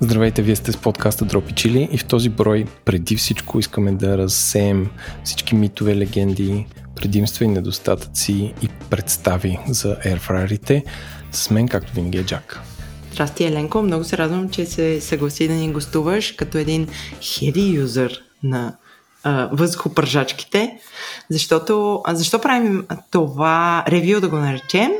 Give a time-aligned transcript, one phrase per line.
[0.00, 4.18] Здравейте, вие сте с подкаста Дропи Чили и в този брой преди всичко искаме да
[4.18, 4.90] разсеем
[5.24, 10.84] всички митове, легенди, предимства и недостатъци и представи за airfryerите.
[11.32, 12.60] С мен, както винаги е Джак.
[13.12, 13.82] Здрасти, Еленко.
[13.82, 16.88] Много се радвам, че се съгласи да ни гостуваш като един
[17.20, 18.76] heavy юзър на
[19.52, 20.78] въздухопържачките,
[21.30, 24.90] защото, защо правим това ревю да го наречем?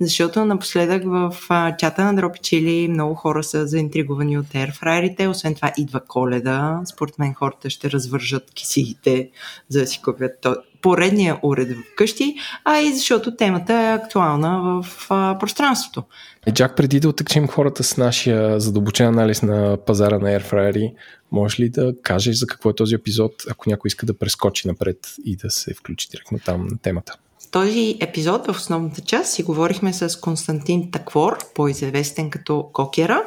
[0.00, 5.54] Защото напоследък в а, чата на Дропи Чили много хора са заинтригувани от ерфрайерите, освен
[5.54, 9.30] това идва коледа, според мен хората ще развържат кисиите,
[9.68, 15.06] за да си купят то, поредния уред вкъщи, а и защото темата е актуална в
[15.10, 16.02] а, пространството.
[16.46, 20.92] Е, Джак, преди да отъкчим хората с нашия задълбочен анализ на пазара на Airfryer,
[21.34, 24.98] можеш ли да кажеш за какво е този епизод, ако някой иска да прескочи напред
[25.24, 27.16] и да се включи директно там на темата?
[27.38, 33.22] В този епизод, в основната част, си говорихме с Константин Таквор, по-известен като Кокера,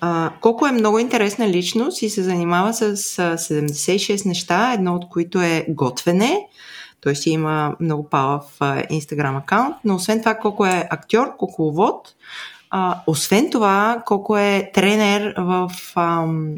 [0.00, 5.40] а, колко е много интересна личност и се занимава с 76 неща, едно от които
[5.40, 6.46] е готвене,
[7.00, 12.14] той си има много палав Instagram акаунт, но освен това колко е актьор, кукловод,
[12.70, 16.54] а, освен това колко е тренер в ам,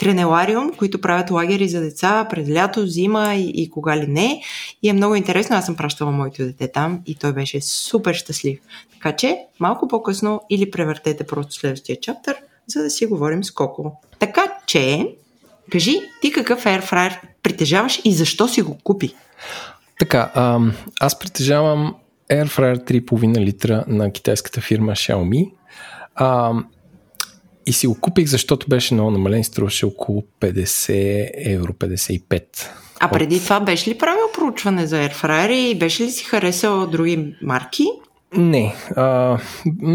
[0.00, 4.42] тренелариум, които правят лагери за деца през лято, зима и, и кога ли не.
[4.82, 5.56] И е много интересно.
[5.56, 8.58] Аз съм пращала моето дете там и той беше супер щастлив.
[8.92, 13.92] Така че малко по-късно или превъртете просто следващия чаптър, за да си говорим с Коко.
[14.18, 15.14] Така че,
[15.72, 19.14] кажи ти какъв airfryer притежаваш и защо си го купи?
[19.98, 20.30] Така,
[21.00, 21.94] аз притежавам
[22.30, 25.50] Air Fryer 3,5 литра на китайската фирма Xiaomi.
[27.66, 32.42] И си го купих, защото беше много намален, струваше около 50 евро, 55.
[33.00, 33.42] А преди От...
[33.42, 37.86] това беше ли правил проучване за Airfryer и беше ли си харесал други марки?
[38.36, 38.74] Не.
[38.96, 39.38] А,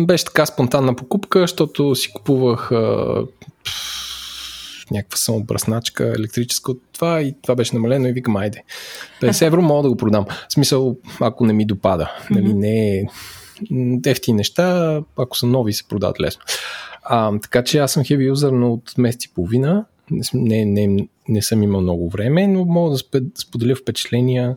[0.05, 3.23] беше така спонтанна покупка, защото си купувах а,
[4.91, 8.63] някаква самобръсначка електрическа от това и това беше намалено и викам, айде,
[9.21, 10.25] 50 евро мога да го продам.
[10.49, 12.11] В смисъл, ако не ми допада.
[12.29, 13.03] Нали, не е
[14.05, 16.41] ефти неща, ако са нови, се продават лесно.
[17.05, 19.85] А, така че аз съм heavy юзър, но от месец и половина.
[20.33, 24.55] Не, не, не съм имал много време, но мога да споделя впечатления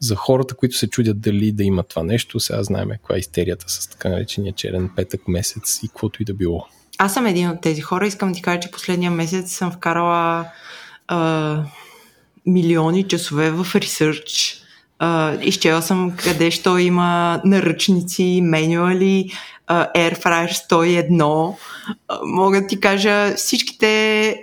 [0.00, 2.40] за хората, които се чудят дали да имат това нещо.
[2.40, 6.34] Сега знаем каква е истерията с така наречения черен петък месец и каквото и да
[6.34, 6.66] било.
[6.98, 8.06] Аз съм един от тези хора.
[8.06, 10.46] Искам да ти кажа, че последния месец съм вкарала
[11.08, 11.62] а,
[12.46, 14.56] милиони часове в ресърч.
[15.40, 19.32] Изчела съм къде що има наръчници, менюали,
[19.70, 21.08] uh, Airfryer 101.
[21.10, 21.54] Uh,
[22.24, 24.40] мога да ти кажа всичките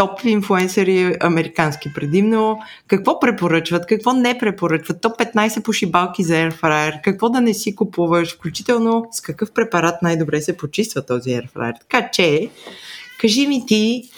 [0.00, 7.28] топ инфуенсъри, американски предимно, какво препоръчват, какво не препоръчват, топ 15 пошибалки за Airfryer, какво
[7.28, 11.72] да не си купуваш, включително с какъв препарат най-добре се почиства този Airfryer.
[11.80, 12.50] Така че,
[13.20, 14.10] кажи ми ти,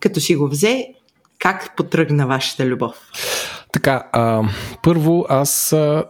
[0.00, 0.88] като си го взе,
[1.38, 2.94] как потръгна вашата любов?
[3.72, 4.42] Така, а,
[4.82, 6.04] първо аз а,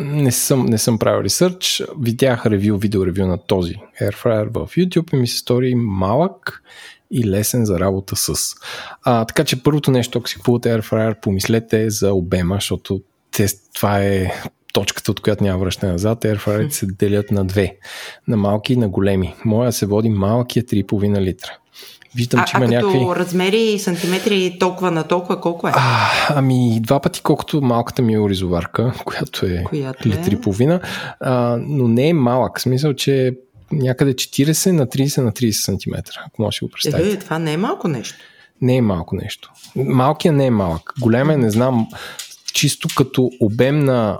[0.00, 5.14] не съм, не съм правил ресърч, видях ревю, видео ревю на този Airfryer в YouTube
[5.14, 6.62] и ми се стори малък
[7.10, 8.54] и лесен за работа с.
[9.02, 14.00] А, така че първото нещо, ако си купувате Airfryer, помислете за обема, защото те, това
[14.00, 14.32] е
[14.72, 16.24] точката, от която няма връщане назад.
[16.24, 17.76] Airfryer се делят на две.
[18.28, 19.34] На малки и на големи.
[19.44, 21.58] Моя се води малкия 3,5 литра.
[22.14, 23.20] Виждам, а, че има а като някакви...
[23.20, 25.72] размери и сантиметри толкова на толкова, колко е?
[25.74, 30.80] А, ами два пъти колкото малката ми е оризоварка, която е която литри и половина,
[31.20, 32.58] а, но не е малък.
[32.58, 33.36] В смисъл, че
[33.72, 35.94] някъде 40 на 30 на 30 см,
[36.26, 37.12] ако може да го представите.
[37.12, 38.18] Е, това не е малко нещо.
[38.62, 39.52] Не е малко нещо.
[39.76, 40.92] Малкият не е малък.
[41.00, 41.88] Големия не знам,
[42.52, 44.18] чисто като обем на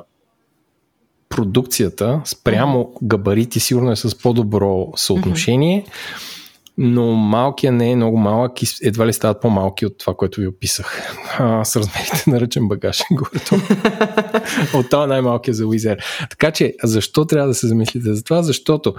[1.29, 5.85] продукцията спрямо габарити сигурно е с по-добро съотношение.
[5.87, 6.40] Mm-hmm
[6.83, 10.47] но малкият не е много малък и едва ли стават по-малки от това, което ви
[10.47, 11.17] описах.
[11.39, 13.01] А, с размерите на ръчен багаж.
[14.75, 16.05] от това най-малкият за Уизер.
[16.31, 18.43] Така че, защо трябва да се замислите за това?
[18.43, 18.95] Защото,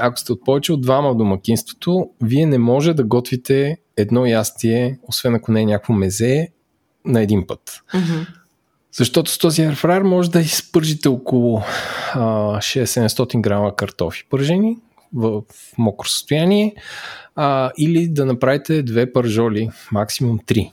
[0.00, 4.98] ако сте от повече от двама в домакинството, вие не може да готвите едно ястие,
[5.02, 6.48] освен ако не е някакво мезе,
[7.04, 7.60] на един път.
[7.94, 8.26] Mm-hmm.
[8.92, 11.62] Защото с този airfryer може да изпържите около
[12.16, 14.76] 600-700 грама картофи пържени
[15.14, 15.42] в,
[15.78, 16.74] мокро състояние
[17.36, 20.72] а, или да направите две пържоли, максимум три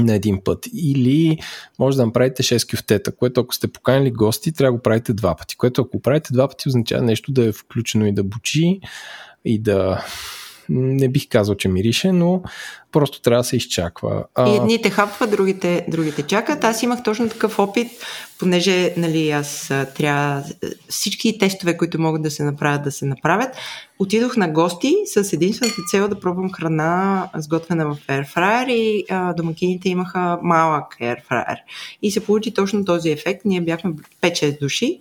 [0.00, 0.66] на един път.
[0.74, 1.38] Или
[1.78, 5.36] може да направите 6 кюфтета, което ако сте поканили гости, трябва да го правите два
[5.36, 5.56] пъти.
[5.56, 8.80] Което ако правите два пъти означава нещо да е включено и да бучи
[9.44, 10.04] и да
[10.72, 12.42] Не бих казал, че мирише, но
[12.92, 14.24] просто трябва да се изчаква.
[14.34, 14.50] А...
[14.50, 16.64] И едните хапват, другите, другите чакат.
[16.64, 17.88] Аз имах точно такъв опит,
[18.38, 20.44] понеже нали, аз трябва
[20.88, 23.56] всички тестове, които могат да се направят, да се направят.
[23.98, 29.88] Отидох на гости с единствената цел да пробвам храна, сготвена в Airfryer и а, домакините
[29.88, 31.56] имаха малък Airfryer.
[32.02, 33.44] И се получи точно този ефект.
[33.44, 33.92] Ние бяхме
[34.22, 35.00] 5-6 души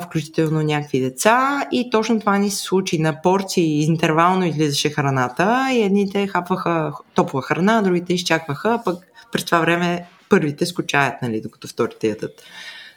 [0.00, 2.98] включително някакви деца и точно това ни се случи.
[2.98, 9.60] На порции интервално излизаше храната и едните хапваха топла храна, другите изчакваха, пък през това
[9.60, 12.42] време първите скучаят, нали, докато вторите ядат.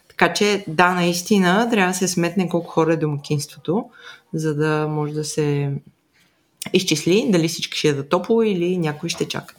[0.08, 3.86] Така че, да, наистина, трябва да се сметне колко хора е домакинството,
[4.34, 5.72] за да може да се
[6.74, 9.56] изчисли дали всички ще ядат топло или някой ще чака.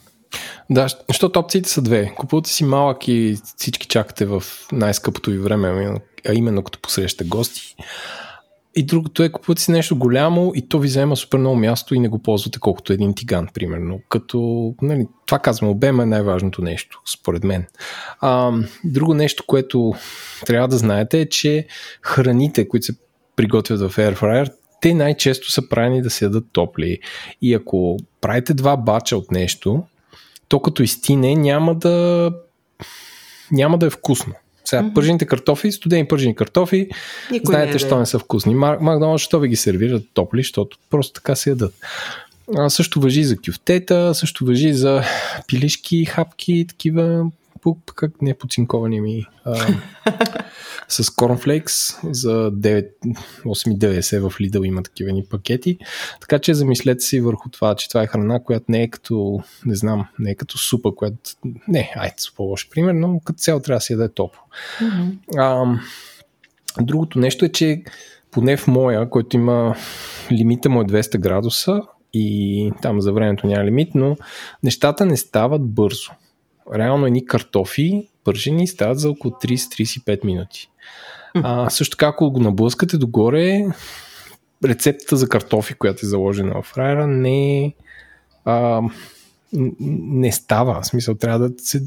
[0.71, 2.15] Да, защото опциите са две.
[2.17, 4.43] Купувате си малък и всички чакате в
[4.73, 5.95] най-скъпото ви време,
[6.29, 7.77] а именно като посрещате гости.
[8.77, 12.01] И другото е, купувате си нещо голямо и то ви взема супер много място и
[12.01, 14.01] не го ползвате колкото един тиган, примерно.
[14.09, 17.67] Като, нали, това казвам, обема е най-важното нещо, според мен.
[18.21, 18.53] А,
[18.85, 19.95] друго нещо, което
[20.47, 21.67] трябва да знаете е, че
[22.03, 22.95] храните, които се
[23.37, 26.99] приготвят в Air Fryer, те най-често са правени да се ядат топли.
[27.43, 29.83] И ако правите два бача от нещо,
[30.49, 32.31] то като изтине няма да
[33.53, 34.35] няма да е вкусно.
[34.65, 34.95] Сега, mm-hmm.
[34.95, 36.89] пържените картофи, студени пържени картофи,
[37.31, 38.55] Никой знаете, не е, що не са вкусни.
[38.55, 41.75] Макдоналдс, що ви ги сервират топли, защото просто така се ядат.
[42.57, 45.03] А, също въжи за кюфтета, също въжи за
[45.47, 47.31] пилишки, хапки, такива
[47.63, 49.67] по, как не подцинковани ми а,
[50.95, 55.79] с корнфлейкс за 8,90 в Lidl има такива ни пакети.
[56.21, 59.75] Така че замислете си върху това, че това е храна, която не е като, не
[59.75, 61.17] знам, не е като супа, която,
[61.69, 64.43] не, айде, по-лош пример, но като цяло трябва да си яде топло.
[64.81, 65.17] Mm-hmm.
[65.37, 65.79] А,
[66.81, 67.83] другото нещо е, че
[68.31, 69.77] поне в моя, който има
[70.33, 71.83] лимита му е 200 градуса
[72.13, 74.17] и там за времето няма лимит, но
[74.63, 76.13] нещата не стават бързо
[76.75, 80.71] реално едни картофи пържени стават за около 30-35 минути.
[81.35, 83.65] А, също така, ако го наблъскате догоре,
[84.65, 87.75] рецептата за картофи, която е заложена в фраера, не,
[88.45, 88.83] а,
[89.53, 90.81] не става.
[90.83, 91.83] В смисъл, трябва да се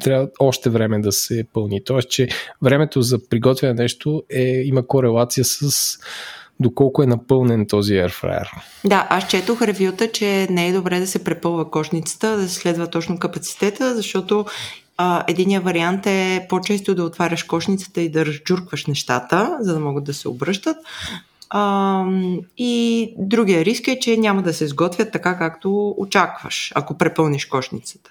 [0.00, 1.84] трябва още време да се пълни.
[1.84, 2.28] Тоест, че
[2.62, 5.98] времето за приготвяне на нещо е, има корелация с
[6.60, 8.46] доколко е напълнен този airfryer.
[8.84, 12.86] Да, аз четох ревюта, че не е добре да се препълва кошницата, да се следва
[12.86, 14.44] точно капацитета, защото
[15.04, 20.04] а, единия вариант е по-често да отваряш кошницата и да разджуркваш нещата, за да могат
[20.04, 20.76] да се обръщат.
[21.50, 22.04] А,
[22.58, 28.10] и другия риск е, че няма да се сготвят така, както очакваш, ако препълниш кошницата.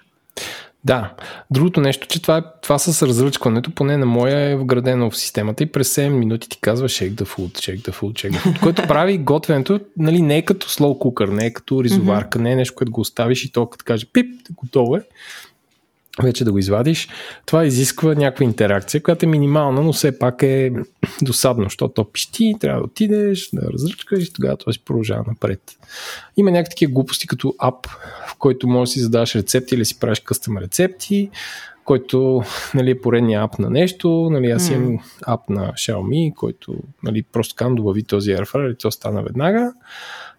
[0.84, 1.14] Да.
[1.52, 5.64] Другото нещо, че това, е, това с разръчкването, поне на моя е вградено в системата
[5.64, 8.60] и през 7 минути ти казва shake the food, shake the food, shake the food,
[8.64, 12.42] което прави готвенето, нали, не е като slow cooker, не е като ризоварка, mm-hmm.
[12.42, 15.04] не е нещо, което го оставиш и то като каже пип, готово е
[16.24, 17.08] вече да го извадиш,
[17.46, 20.72] това изисква някаква интеракция, която е минимална, но все пак е
[21.22, 25.62] досадно, защото то пищи, трябва да отидеш, да разръчкаш и тогава това си продължава напред.
[26.38, 27.88] Има някакви такива глупости като ап,
[28.28, 31.30] в който можеш да си задаваш рецепти или си правиш къстъм рецепти,
[31.86, 32.44] който
[32.74, 34.30] нали, е поредния ап на нещо.
[34.32, 35.02] Нали, аз имам mm.
[35.28, 39.74] ап на Xiaomi, който нали, просто кам добави този Airfryer и то стана веднага.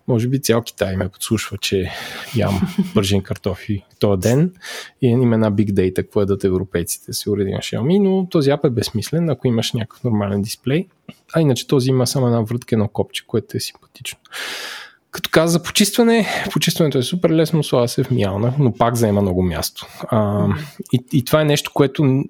[0.08, 1.90] Може би цял Китай ме подслушва, че
[2.37, 2.60] ям
[2.94, 4.52] пържен картофи този ден
[5.02, 8.64] и има една big data, какво едат европейците, си уреди на Xiaomi, но този ап
[8.64, 10.87] е безсмислен, ако имаш някакъв нормален дисплей.
[11.34, 14.19] А иначе този има само една вратка, едно копче, което е симпатично.
[15.10, 19.22] Като каза за почистване, почистването е супер лесно, слава се в миялна, но пак заема
[19.22, 19.86] много място.
[20.08, 20.46] А,
[20.93, 22.24] и, и това е нещо, което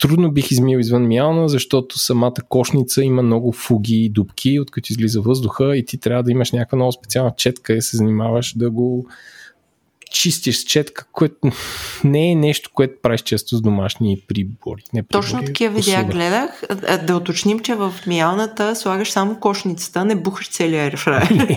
[0.00, 4.92] трудно бих измил извън мялна, защото самата кошница има много фуги и дубки, от които
[4.92, 8.70] излиза въздуха и ти трябва да имаш някаква много специална четка и се занимаваш да
[8.70, 9.06] го
[10.10, 11.38] чистиш с четка, което
[12.04, 14.82] не е нещо, което правиш често с домашни прибори.
[14.94, 16.62] Не прибори Точно такива видеа гледах.
[17.06, 21.30] Да уточним, че в миялната слагаш само кошницата, не бухаш целия аерфрайер.
[21.30, 21.56] не,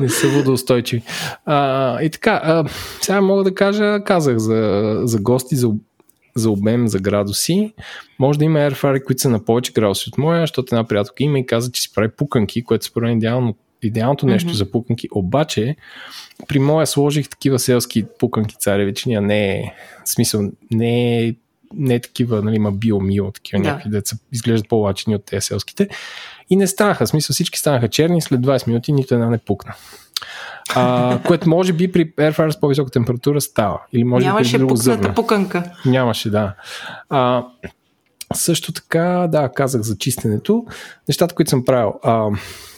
[0.00, 1.02] не са водоустойчиви.
[1.46, 2.64] А, и така, а,
[3.00, 5.68] сега мога да кажа, казах за, за гости, за
[6.40, 7.72] за обем, за градуси.
[8.18, 11.38] Може да има airfryer, които са на повече градуси от моя, защото една приятелка има
[11.38, 14.56] и каза, че си прави пуканки, което според мен идеално, идеалното нещо mm-hmm.
[14.56, 15.08] за пуканки.
[15.12, 15.76] Обаче,
[16.48, 21.34] при моя сложих такива селски пуканки царевични, а не е, смисъл, не е
[21.74, 23.68] не е такива, нали, има биомио, такива да.
[23.68, 25.88] някакви деца изглеждат по-лачени от тези селските.
[26.50, 29.74] И не станаха, смисъл всички станаха черни, след 20 минути нито една не пукна.
[30.74, 33.80] А, което може би при Airfryer с по-висока температура става.
[33.92, 35.64] Или може Нямаше би пукната пуканка.
[35.86, 36.54] Нямаше, да.
[37.10, 37.44] А,
[38.34, 40.64] Също така, да, казах за чистенето.
[41.08, 41.92] Нещата, които съм правил.
[42.02, 42.28] А,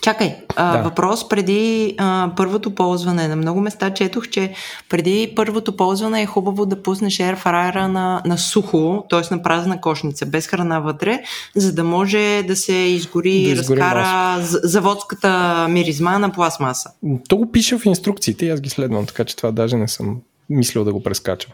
[0.03, 0.83] Чакай, а, да.
[0.83, 3.29] въпрос преди а, първото ползване.
[3.29, 4.55] На много места четох, че
[4.89, 9.35] преди първото ползване е хубаво да пуснеш airfryera на, на сухо, т.е.
[9.35, 11.23] на празна кошница, без храна вътре,
[11.57, 16.91] за да може да се изгори, да разкара заводската миризма на пластмаса.
[17.29, 20.17] То го пише в инструкциите и аз ги следвам, така че това даже не съм
[20.51, 21.53] мислил да го прескачам.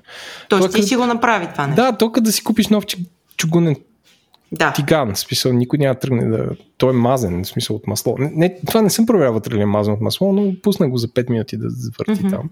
[0.48, 1.82] Тоест ти си го направи това нещо?
[1.82, 2.84] Да, тук да си купиш нов
[3.36, 3.76] чугунен
[4.52, 4.72] да.
[4.72, 5.14] тиган.
[5.14, 6.48] В смисъл, никой няма да тръгне да...
[6.76, 8.16] Той е мазен, в смисъл от масло.
[8.18, 10.96] Не, не, това не съм проверял вътре ли е мазен от масло, но пусна го
[10.96, 12.30] за 5 минути да завърти mm-hmm.
[12.30, 12.50] там.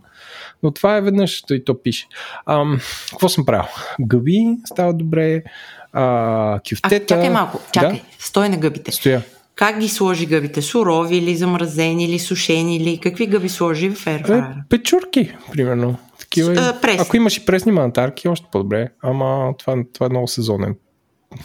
[0.63, 2.07] Но това е веднъж, той то пише.
[2.47, 3.69] Ам, какво съм правил?
[4.01, 5.43] Гъби става добре,
[5.93, 6.97] а, кюфтета...
[6.97, 8.01] А, чакай малко, чакай, да?
[8.19, 8.93] стой на гъбите.
[8.93, 9.23] Стоя.
[9.55, 10.63] Как ги сложи гъбите?
[10.63, 14.51] Сурови или замразени или сушени или какви гъби сложи в Airfryer?
[14.51, 15.97] Е, печурки, примерно.
[16.19, 18.89] Такива, а, Ако имаш и пресни мантарки, още по-добре.
[19.03, 20.75] Ама това, това е много сезонен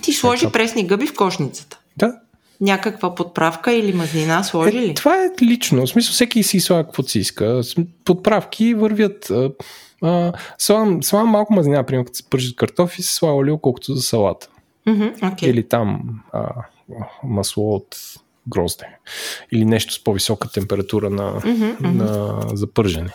[0.01, 0.51] ти сложи Ето.
[0.51, 1.79] пресни гъби в кошницата.
[1.97, 2.13] Да.
[2.61, 4.93] Някаква подправка или мазнина сложи е, ли?
[4.93, 5.85] Това е лично.
[5.85, 7.61] В смисъл, всеки си слага каквото си иска.
[8.05, 9.31] Подправки вървят.
[10.03, 14.01] А, слагам, слагам малко мазнина, примерно, като се пържат картофи, се слага олио, колкото за
[14.01, 14.49] салата.
[14.87, 15.45] Mm-hmm, okay.
[15.45, 16.01] Или там
[16.33, 16.49] а,
[17.23, 17.97] масло от
[18.47, 18.85] грозде.
[19.51, 23.13] Или нещо с по-висока температура на, mm-hmm, на, за пържене.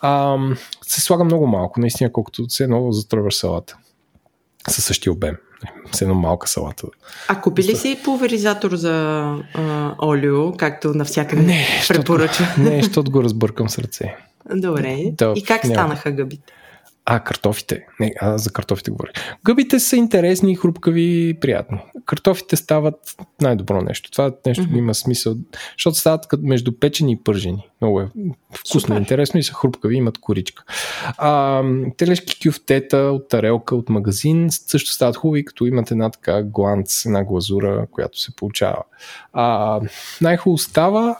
[0.00, 0.38] А,
[0.82, 3.76] се слага много малко, наистина, колкото се едно затръваш салата.
[4.68, 5.36] Със същия обем
[5.92, 6.86] с една малка салата.
[7.28, 12.54] А купи ли си пулверизатор за а, олио, както навсякъде не, препоръча?
[12.58, 14.16] Не, защото го разбъркам с ръце.
[14.54, 14.98] Добре.
[15.12, 15.74] Да, и как няма.
[15.74, 16.52] станаха гъбите?
[17.10, 17.86] А, картофите.
[18.00, 19.10] Не, а за картофите говоря.
[19.44, 21.78] Гъбите са интересни, хрупкави, приятни.
[22.06, 22.94] Картофите стават
[23.40, 24.10] най-добро нещо.
[24.10, 24.78] Това нещо mm-hmm.
[24.78, 25.34] има смисъл,
[25.78, 27.68] защото стават между печени и пържени.
[27.80, 28.08] Много е
[28.54, 28.96] вкусно, Супер.
[28.96, 30.64] интересно и са хрупкави, имат коричка.
[31.18, 31.62] А,
[31.96, 37.24] телешки кюфтета от тарелка, от магазин също стават хубави, като имат една така гланц, една
[37.24, 38.82] глазура, която се получава.
[39.32, 39.80] А,
[40.20, 41.16] най-хубаво става,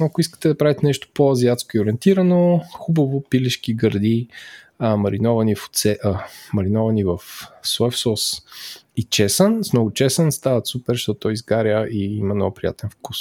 [0.00, 4.28] ако искате да правите нещо по-азиатско и ориентирано, хубаво пилешки гърди,
[4.84, 7.18] а, мариновани, в оце, а, мариновани в
[7.62, 8.42] соев сос
[8.96, 9.64] и чесън.
[9.64, 13.16] С много чесън стават супер, защото той изгаря и има много приятен вкус.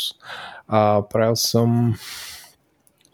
[0.68, 1.96] А, правил съм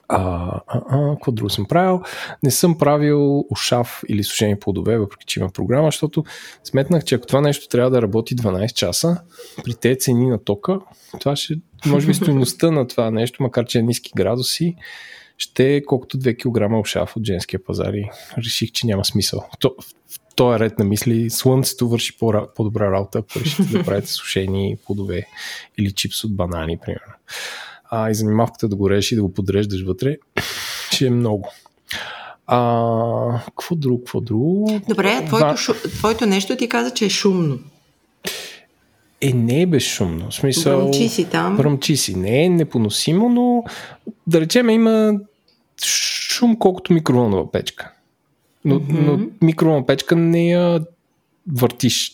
[0.09, 2.01] а, а, а, какво друго съм правил?
[2.43, 6.23] Не съм правил ушав или сушени плодове, въпреки че има програма, защото
[6.63, 9.21] сметнах, че ако това нещо трябва да работи 12 часа,
[9.63, 10.79] при тези цени на тока,
[11.19, 11.53] това ще,
[11.85, 14.75] може би стоеността на това нещо, макар че е ниски градуси,
[15.37, 19.45] ще е колкото 2 кг ушав от женския пазар и реших, че няма смисъл.
[19.59, 24.07] То, в този ред на мисли, слънцето върши по, по-добра работа, ако решите да правите
[24.07, 25.25] сушени плодове
[25.77, 27.13] или чипс от банани, примерно.
[27.89, 30.17] А, и занимавката да го режеш и да го подреждаш вътре,
[30.91, 31.51] ще е много.
[32.47, 34.81] А, какво друго, какво друго?
[34.89, 37.59] Добре, твоето, шу, твоето нещо ти каза, че е шумно.
[39.21, 40.29] Е, не е безшумно.
[40.29, 41.57] В смисъл, бръмчи си там.
[41.57, 42.15] Бръмчи си.
[42.15, 43.63] Не е непоносимо, но
[44.27, 45.19] да речем има
[45.85, 47.91] шум колкото микроволнова печка.
[48.65, 48.99] Но, mm-hmm.
[48.99, 50.81] но микроволнова печка не я
[51.51, 52.13] въртиш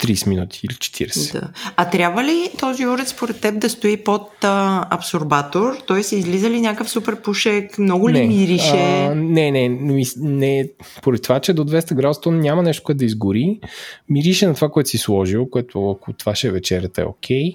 [0.00, 1.32] 30 минути или 40.
[1.32, 1.48] Да.
[1.76, 5.76] А трябва ли този уред според теб да стои под а, абсорбатор?
[5.86, 7.78] Той се излиза ли някакъв супер пушек?
[7.78, 8.76] Много ли не, мирише?
[8.76, 10.68] А, не, не, не, не.
[11.02, 13.60] Поради това, че до 200 градуса няма нещо, което да изгори.
[14.08, 17.52] Мирише на това, което си сложил, което ако това ще е вечерята е окей.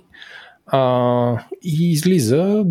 [0.72, 1.40] Okay.
[1.64, 2.66] и излиза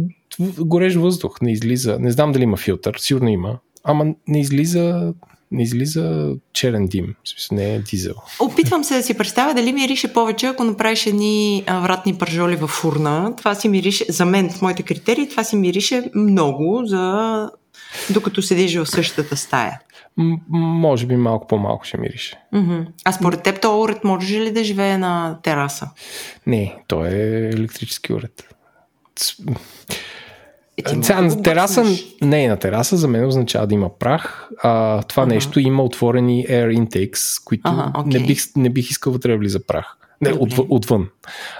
[0.58, 1.98] горещ въздух, не излиза.
[2.00, 3.58] Не знам дали има филтър, сигурно има.
[3.84, 5.14] Ама не излиза
[5.54, 8.14] не излиза черен дим, смисъл не е дизел.
[8.40, 13.34] Опитвам се да си представя дали мирише повече, ако направиш едни вратни пържоли в фурна.
[13.36, 17.50] Това си мирише, за мен, в моите критерии, това си мирише много, за
[18.10, 19.80] докато седиш в същата стая.
[20.16, 22.38] М- може би малко по-малко ще мирише.
[22.54, 22.86] Mm-hmm.
[23.04, 25.90] А според теб то уред може ли да живее на тераса?
[26.46, 28.48] Не, то е електрически уред.
[30.76, 31.84] Е, Сега, на тераса,
[32.22, 34.48] не, на тераса за мен означава да има прах.
[34.62, 35.34] А, това ага.
[35.34, 38.20] нещо има отворени air intakes, които ага, okay.
[38.20, 39.96] не, бих, не бих искал вътре да влиза прах.
[40.20, 41.08] Не, от, отвън.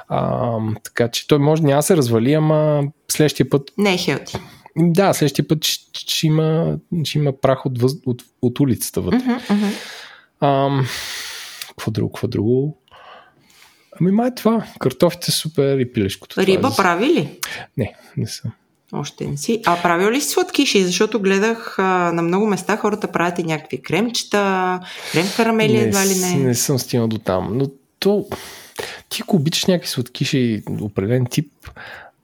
[0.09, 3.71] А, така че той може няма да се развали, ама следващия път...
[3.79, 4.39] Не е хелти.
[4.77, 9.19] Да, следващия път ще, ще, има, ще има прах от, въз, от, от улицата вътре.
[9.19, 9.73] Uh-huh,
[10.41, 10.89] uh-huh.
[11.69, 12.79] Какво друго, какво друго?
[14.01, 14.67] Ами май това.
[14.79, 16.41] Картофите супер и пилешкото.
[16.41, 17.41] Риба това, прави ли?
[17.77, 18.53] Не, не съм.
[18.93, 19.61] Още не си.
[19.67, 20.85] А правил ли си сладкиши?
[20.85, 24.81] Защото гледах а, на много места хората правят и някакви кремчета,
[25.13, 26.35] крем карамели, едва ли не.
[26.35, 27.51] Не съм стигнал до там.
[27.53, 27.67] Но
[27.99, 28.27] то,
[29.09, 31.53] ти ако обичаш някакви сладкиши, определен тип,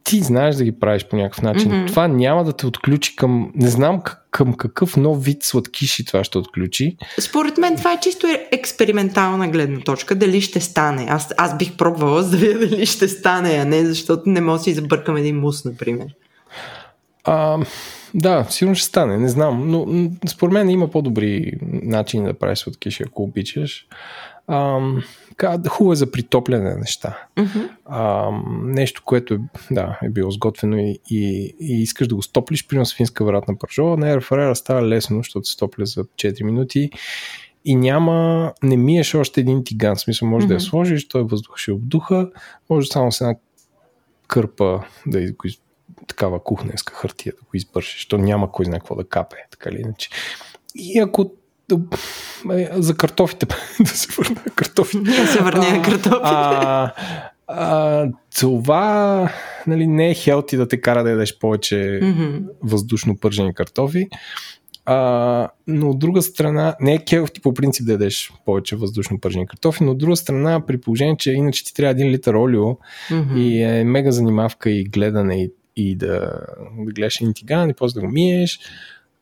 [0.04, 1.70] ти знаеш да ги правиш по някакъв начин.
[1.70, 1.86] Mm-hmm.
[1.86, 3.52] Това няма да те отключи към...
[3.54, 6.96] Не знам към какъв нов вид сладкиши това ще отключи.
[7.20, 10.14] Според мен това е чисто експериментална гледна точка.
[10.14, 11.06] Дали ще стане.
[11.08, 14.58] Аз, аз бих пробвала за да видя дали ще стане, а не защото не мога
[14.58, 16.06] да си забъркам един мус, например.
[17.24, 17.58] А,
[18.14, 19.70] да, сигурно ще стане, не знам.
[19.70, 23.86] Но според мен има по-добри начини да правиш сладкиши, ако обичаш.
[25.68, 27.18] Хубаво е за притопляне неща.
[27.36, 27.68] Uh-huh.
[27.84, 28.30] А,
[28.62, 29.38] нещо, което е,
[29.70, 33.58] да, е било сготвено и, и, и искаш да го стоплиш, примерно с финска вратна
[33.58, 36.90] пържола, на Airfryer става лесно, защото се стопля за 4 минути
[37.64, 40.48] и няма, не миеш още един тиган, в смисъл може uh-huh.
[40.48, 42.30] да я сложиш, той въздух ще обдуха,
[42.70, 43.34] може само с една
[44.26, 45.48] кърпа да го
[46.10, 49.80] такава кухненска хартия да го избършиш, то няма кой знае какво да капе, така или
[49.80, 50.10] иначе.
[50.74, 51.30] И ако
[52.72, 53.46] за картофите,
[53.80, 54.98] да се върна на картофите.
[54.98, 56.20] Да се върне на картофите.
[56.22, 56.92] А,
[57.46, 58.06] а,
[58.40, 59.28] това
[59.66, 62.42] нали, не е хелти да те кара да ядеш повече mm-hmm.
[62.62, 64.08] въздушно пържени картофи.
[64.84, 69.46] А, но от друга страна, не е хелти по принцип да ядеш повече въздушно пържени
[69.46, 73.36] картофи, но от друга страна, при положение, че иначе ти трябва един литър олио mm-hmm.
[73.36, 76.40] и е мега занимавка и гледане и, и да,
[76.78, 78.60] да гледаш един тиган и после да го миеш,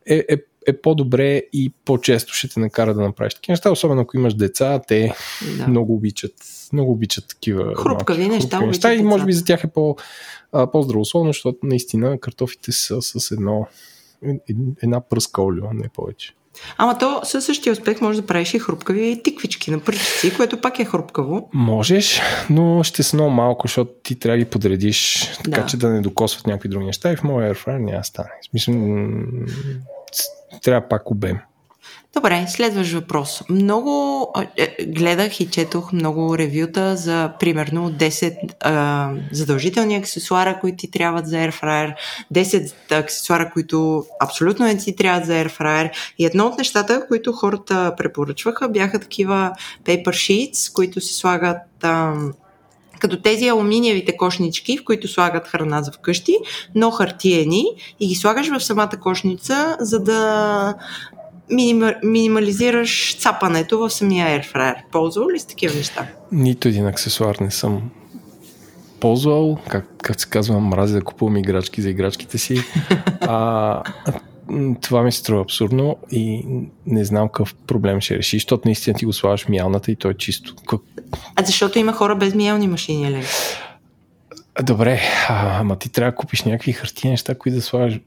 [0.06, 0.36] е, е
[0.68, 4.80] е по-добре и по-често ще те накара да направиш такива неща, особено ако имаш деца,
[4.88, 5.14] те
[5.58, 5.68] да.
[5.68, 6.34] много обичат
[6.72, 9.96] много обичат такива хрупкави малки, неща, хрупкави неща и може би за тях е по,
[10.72, 13.66] по-здравословно, защото наистина картофите са с едно
[14.82, 16.34] една пръска олио, не повече.
[16.76, 20.78] Ама то със същия успех може да правиш и хрупкави тиквички на пръчици, което пак
[20.78, 21.48] е хрупкаво.
[21.54, 25.66] Можеш, но ще са много малко, защото ти трябва да ги подредиш така, да.
[25.66, 28.30] че да не докосват някакви други неща и в моя airfryer няма стане.
[28.42, 28.74] В смисъл,
[30.62, 31.38] трябва пак обем.
[32.14, 33.42] Добре, следващ въпрос.
[33.50, 34.26] Много
[34.56, 41.26] е, гледах и четох много ревюта за примерно 10 а, задължителни аксесуара, които ти трябват
[41.26, 41.94] за AirFryer,
[42.34, 45.90] 10 аксесуара, които абсолютно не ти трябват за AirFryer.
[46.18, 49.52] И едно от нещата, които хората препоръчваха, бяха такива
[49.84, 52.14] paper sheets, които се слагат а,
[52.98, 56.36] като тези алуминиевите кошнички, в които слагат храна за вкъщи,
[56.74, 57.64] но хартиени
[58.00, 60.74] и ги слагаш в самата кошница, за да
[61.50, 64.74] минима, минимализираш цапането в самия airfryer.
[64.92, 66.06] Ползвал ли си такива неща?
[66.32, 67.90] Нито един аксесуар не съм
[69.00, 72.62] ползвал, как, как се казва, мрази да купувам играчки за играчките си.
[73.20, 73.82] А,
[74.80, 76.46] това ми се струва абсурдно и
[76.86, 80.14] не знам какъв проблем ще реши, защото наистина ти го слагаш мялната и то е
[80.14, 80.54] чисто.
[81.36, 83.24] А защото има хора без миялни машини, ли?
[84.62, 88.00] Добре, а, ама ти трябва да купиш някакви хартия неща, които да слагаш.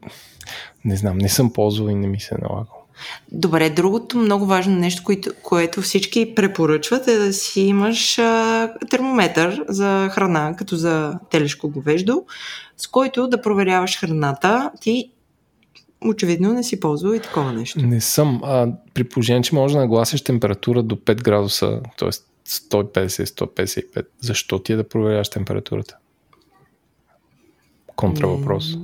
[0.86, 2.81] Не знам, не съм ползвал и не ми се е налагал.
[3.32, 9.64] Добре, другото много важно нещо, което, което всички препоръчват е да си имаш а, термометър
[9.68, 12.24] за храна, като за телешко говеждо,
[12.78, 15.12] с който да проверяваш храната ти
[16.06, 17.80] очевидно не си ползвал и такова нещо.
[17.80, 18.42] Не съм.
[18.44, 22.10] А, при положение, че може да нагласиш температура до 5 градуса, т.е.
[22.48, 25.98] 150-155, защо ти е да проверяваш температурата?
[28.02, 28.78] Контравъпрос.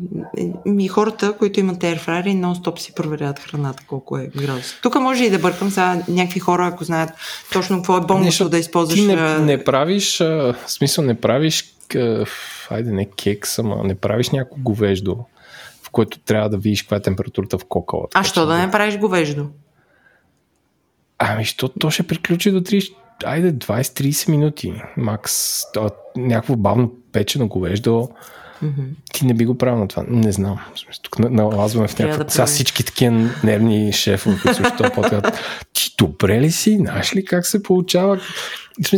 [0.65, 4.73] Ми хората, които имат airfryer, нон-стоп си проверяват храната колко е градус.
[4.81, 7.09] Тук може и да бъркам сега някакви хора, ако знаят
[7.53, 8.99] точно какво е бонусно да използваш.
[8.99, 11.73] Ти не, не правиш, в смисъл не правиш,
[12.69, 15.17] айде не кекс, ама не правиш някакво говеждо
[15.87, 18.07] в който трябва да видиш каква е температурата в кокала.
[18.13, 19.47] А що да не правиш говеждо?
[21.17, 22.93] Ами, що то ще приключи до 30,
[23.25, 25.61] айде 20-30 минути, макс.
[25.73, 28.09] То, някакво бавно печено говеждо.
[28.63, 28.87] Mm-hmm.
[29.13, 30.03] Ти не би го правил на това.
[30.07, 30.59] Не знам.
[31.01, 32.23] Тук налазваме в някаква...
[32.23, 35.39] Да Сега всички такива нервни шефове, които също подкат.
[35.73, 36.77] Ти добре ли си?
[36.77, 38.19] Знаеш ли как се получава?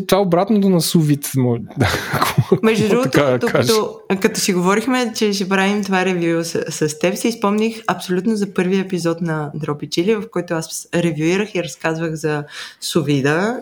[0.07, 1.31] Това е обратното на сувит.
[2.63, 7.15] Между другото, като, като, като си говорихме, че ще правим това ревю с, с теб,
[7.15, 12.13] си спомних абсолютно за първия епизод на Дропи Чили, в който аз ревюирах и разказвах
[12.13, 12.43] за
[12.81, 13.59] сувида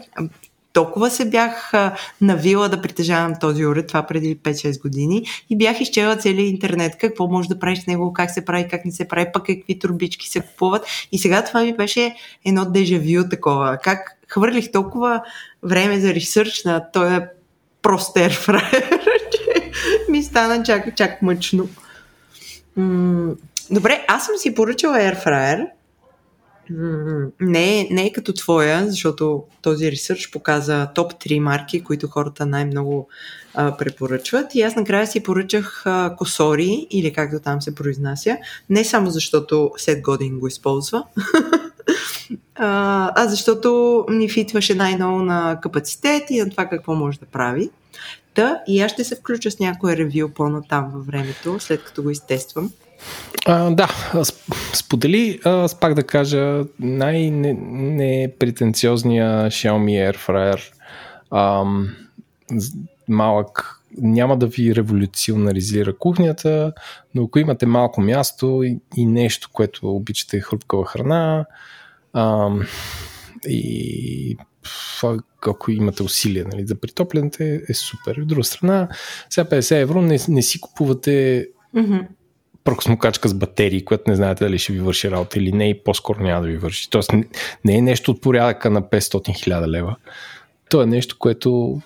[0.77, 1.71] толкова се бях
[2.21, 7.27] навила да притежавам този уред, това преди 5-6 години, и бях изчела целият интернет, какво
[7.27, 10.29] може да правиш с него, как се прави, как не се прави, пък какви турбички
[10.29, 10.85] се купуват.
[11.11, 13.77] И сега това ми беше едно дежавю такова.
[13.83, 15.21] Как хвърлих толкова
[15.63, 17.19] време за ресърч на този
[17.81, 18.99] прост airfryer,
[19.31, 19.71] че
[20.09, 21.69] ми стана чак, чак мъчно.
[23.71, 25.67] Добре, аз съм си поръчала airfryer
[27.39, 32.45] не, е, не е като твоя, защото този ресърч показа топ 3 марки, които хората
[32.45, 33.07] най-много
[33.53, 34.55] а, препоръчват.
[34.55, 38.37] И аз накрая си поръчах а, косори, или както там се произнася,
[38.69, 41.03] не само защото Сет Годин го използва,
[42.55, 47.69] А, а защото ни фитваше най-ново на капацитет и на това какво може да прави.
[48.33, 52.09] Та и аз ще се включа с някое ревю по-натам във времето, след като го
[52.09, 52.71] изтествам.
[53.45, 53.89] А, да,
[54.73, 60.61] сподели, аз пак да кажа, най-непретенциозния Xiaomi Air Fryer.
[63.09, 66.73] Малък, няма да ви революционаризира кухнята,
[67.15, 71.45] но ако имате малко място и, и нещо, което обичате хрупкава храна
[72.13, 72.67] ам,
[73.47, 74.37] и
[75.47, 78.17] ако имате усилия нали, да притоплянете, е супер.
[78.17, 78.87] От друга страна,
[79.29, 82.07] сега 50 евро не, не си купувате mm-hmm
[82.67, 86.23] пръкосмокачка с батерии, която не знаете дали ще ви върши работа или не и по-скоро
[86.23, 86.89] няма да ви върши.
[86.89, 87.11] Тоест
[87.65, 89.95] не е нещо от порядъка на 500 хиляда лева.
[90.69, 91.81] То е нещо, което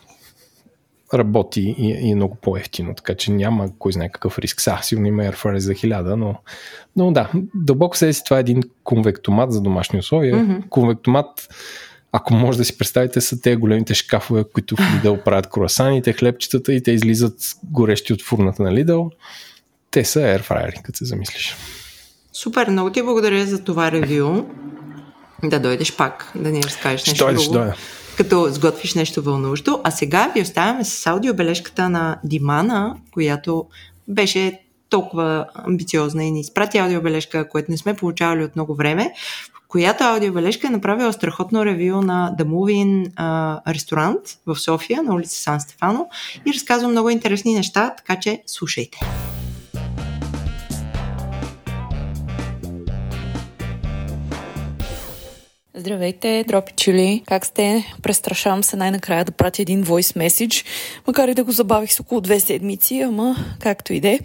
[1.13, 4.62] работи и, и е много по-ефтино, така че няма кой знае какъв риск.
[4.62, 6.36] Са, сигурно има Airfryer за 1000, но,
[6.96, 10.36] но да, дълбоко се си това е един конвектомат за домашни условия.
[10.36, 10.70] Mm-hmm.
[10.70, 11.48] Конвектомат,
[12.12, 16.74] ако може да си представите, са те големите шкафове, които в Lidl правят круасаните, хлебчетата
[16.74, 19.12] и те излизат горещи от фурната на Lidl
[19.91, 21.56] те са airfryer, като се замислиш.
[22.34, 24.45] Супер, много ти благодаря за това ревю.
[25.43, 27.58] Да дойдеш пак, да ни разкажеш нещо дойдеш, друго.
[27.58, 27.73] Дойде.
[28.17, 29.82] Като сготвиш нещо вълнуващо.
[29.84, 33.65] А сега ви оставяме с аудиобележката на Димана, която
[34.08, 39.13] беше толкова амбициозна и ни изпрати аудиобележка, което не сме получавали от много време,
[39.67, 45.41] която аудиобележка е направила страхотно ревю на The Moving uh, ресторант в София, на улица
[45.41, 46.08] Сан Стефано
[46.47, 48.99] и разказва много интересни неща, така че слушайте.
[55.82, 57.24] Здравейте, дропи чили.
[57.28, 57.86] Как сте?
[58.02, 60.65] Престрашавам се най-накрая да пратя един voice message,
[61.08, 64.20] макар и да го забавих с около две седмици, ама както и де.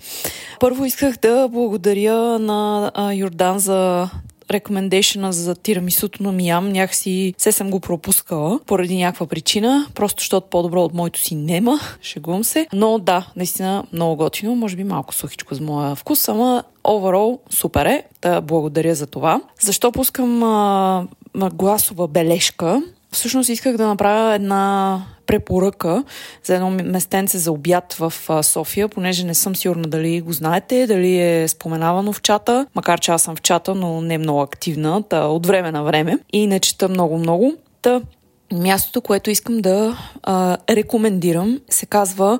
[0.60, 4.10] Първо исках да благодаря на Йордан за
[4.50, 6.68] рекомендейшена за тирамисуто на Миям.
[6.68, 11.80] Някакси се съм го пропускала поради някаква причина, просто защото по-добро от моето си нема.
[12.02, 12.66] Шегувам се.
[12.72, 14.54] Но да, наистина много готино.
[14.56, 18.04] Може би малко сухичко с моя вкус, ама overall супер е.
[18.22, 19.40] Да, благодаря за това.
[19.60, 22.82] Защо пускам а, гласова бележка.
[23.12, 26.04] Всъщност исках да направя една препоръка
[26.44, 31.20] за едно местенце за обяд в София, понеже не съм сигурна дали го знаете, дали
[31.20, 35.26] е споменавано в чата, макар че аз съм в чата, но не много активна, та
[35.26, 37.54] от време на време и не чета много-много.
[37.82, 38.00] Та
[38.52, 42.38] мястото, което искам да а, рекомендирам, се казва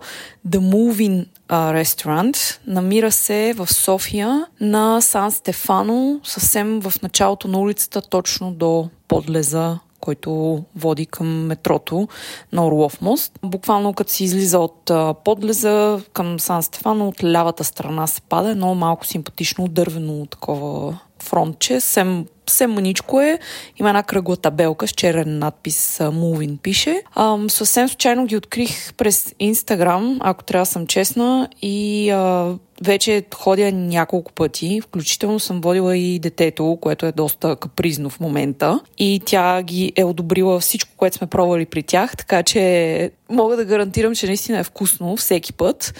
[0.48, 2.58] The Moving Restaurant.
[2.66, 9.78] Намира се в София на Сан Стефано, съвсем в началото на улицата, точно до подлеза
[10.00, 12.08] който води към метрото
[12.52, 13.38] на Орлов мост.
[13.42, 14.90] Буквално като си излиза от
[15.24, 21.80] подлеза към Сан Стефано, от лявата страна се пада едно малко симпатично дървено такова фронтче,
[21.80, 23.38] съвсем, съвсем маничко е.
[23.76, 27.02] Има една кръгла табелка с черен надпис Moving пише.
[27.14, 33.72] Ам, съвсем случайно ги открих през Инстаграм, ако трябва съм честна, и а, вече ходя
[33.72, 38.80] няколко пъти, включително съм водила и детето, което е доста капризно в момента.
[38.98, 43.64] И тя ги е одобрила всичко, което сме пробвали при тях, така че мога да
[43.64, 45.94] гарантирам, че наистина е вкусно всеки път.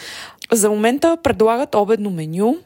[0.53, 2.57] За момента предлагат обедно меню,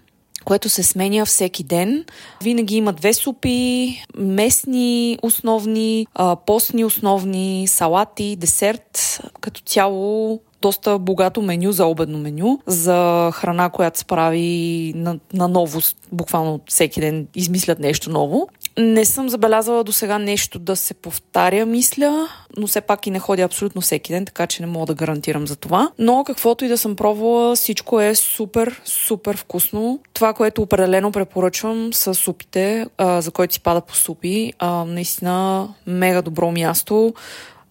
[0.45, 2.05] което се сменя всеки ден.
[2.43, 6.07] Винаги има две супи, местни основни,
[6.47, 9.21] постни основни, салати, десерт.
[9.41, 15.49] Като цяло доста богато меню за обедно меню, за храна, която се прави на, на
[15.49, 15.81] ново,
[16.13, 18.49] буквално всеки ден измислят нещо ново.
[18.79, 23.19] Не съм забелязала до сега нещо да се повтаря, мисля, но все пак и не
[23.19, 25.91] ходя абсолютно всеки ден, така че не мога да гарантирам за това.
[25.99, 30.01] Но каквото и да съм пробвала, всичко е супер, супер вкусно.
[30.15, 34.53] Това, което определено препоръчвам са супите, а, за който си пада по супи.
[34.59, 37.15] А, наистина мега добро място.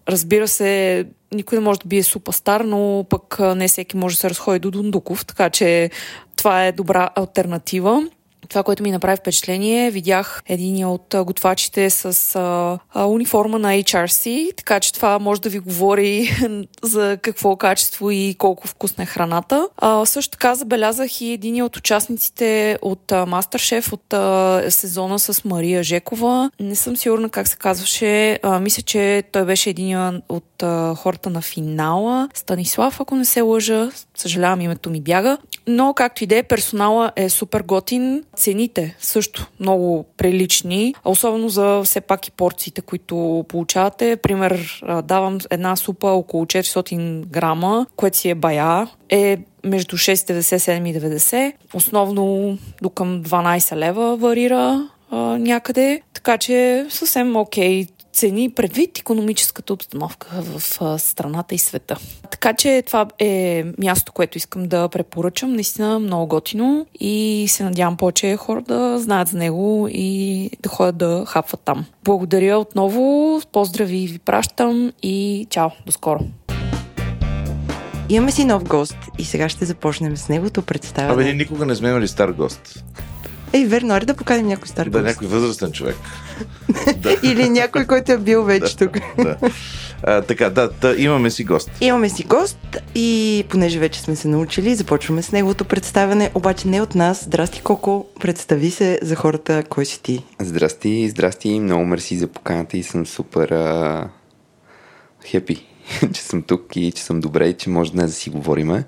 [0.08, 4.30] Разбира се, никой не може да бие супастар, но пък не всеки може да се
[4.30, 5.90] разходи до Дундуков, така че
[6.36, 8.02] това е добра альтернатива.
[8.50, 14.56] Това, което ми направи впечатление, видях един от готвачите с а, а, униформа на HRC,
[14.56, 16.30] така че това може да ви говори
[16.82, 19.68] за какво качество и колко вкусна е храната.
[19.76, 25.82] А, също така забелязах и един от участниците от Мастершеф от а, сезона с Мария
[25.82, 26.50] Жекова.
[26.60, 28.38] Не съм сигурна как се казваше.
[28.42, 32.28] А, мисля, че той беше един от а, хората на финала.
[32.34, 33.90] Станислав, ако не се лъжа.
[34.16, 35.38] Съжалявам, името ми бяга.
[35.66, 41.82] Но, както и да е, персонала е супер готин Цените също много прилични, особено за
[41.84, 44.16] все пак и порциите, които получавате.
[44.16, 51.52] Пример, давам една супа около 400 грама, което си е бая, е между 6,90 7,90.
[51.74, 59.72] Основно до към 12 лева варира а, някъде, така че съвсем окей цени предвид економическата
[59.72, 61.96] обстановка в страната и света.
[62.30, 65.52] Така че това е място, което искам да препоръчам.
[65.52, 70.96] Наистина много готино и се надявам повече хора да знаят за него и да ходят
[70.96, 71.84] да хапват там.
[72.04, 76.20] Благодаря отново, поздрави ви пращам и чао, до скоро!
[78.08, 81.12] Имаме си нов гост и сега ще започнем с неговото представяне.
[81.14, 82.84] Абе, ние никога не сме имали стар гост.
[83.52, 85.96] Ей, верно, аре да поканим някой стар Да, някой възрастен човек.
[87.22, 88.98] Или някой, който е бил вече тук.
[89.18, 89.36] Да.
[90.02, 91.70] А, така, да, да, имаме си гост.
[91.80, 96.80] Имаме си гост и понеже вече сме се научили, започваме с неговото представяне, обаче не
[96.80, 97.24] от нас.
[97.24, 100.24] Здрасти, Коко, представи се за хората, кой си ти.
[100.40, 104.08] Здрасти, здрасти, много мерси за поканата и съм супер а...
[105.26, 105.66] хепи,
[106.12, 108.84] че съм тук и че съм добре и че може днес да си говориме.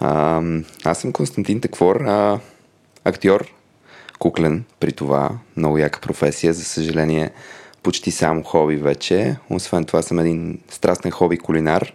[0.00, 0.42] А,
[0.84, 2.40] аз съм Константин Таквор, а,
[3.04, 3.52] актьор,
[4.22, 7.30] куклен при това, много яка професия, за съжаление
[7.82, 9.36] почти само хоби вече.
[9.50, 11.92] Освен това съм един страстен хоби кулинар,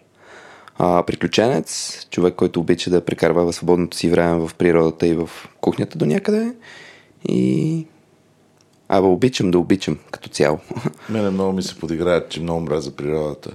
[0.78, 5.30] а, приключенец, човек, който обича да прекарва свободното си време в природата и в
[5.62, 6.54] кухнята до някъде.
[7.30, 7.86] И
[8.90, 10.60] Абе, обичам да обичам като цяло.
[11.10, 13.52] Мене много ми се подиграят, че много мразя природата.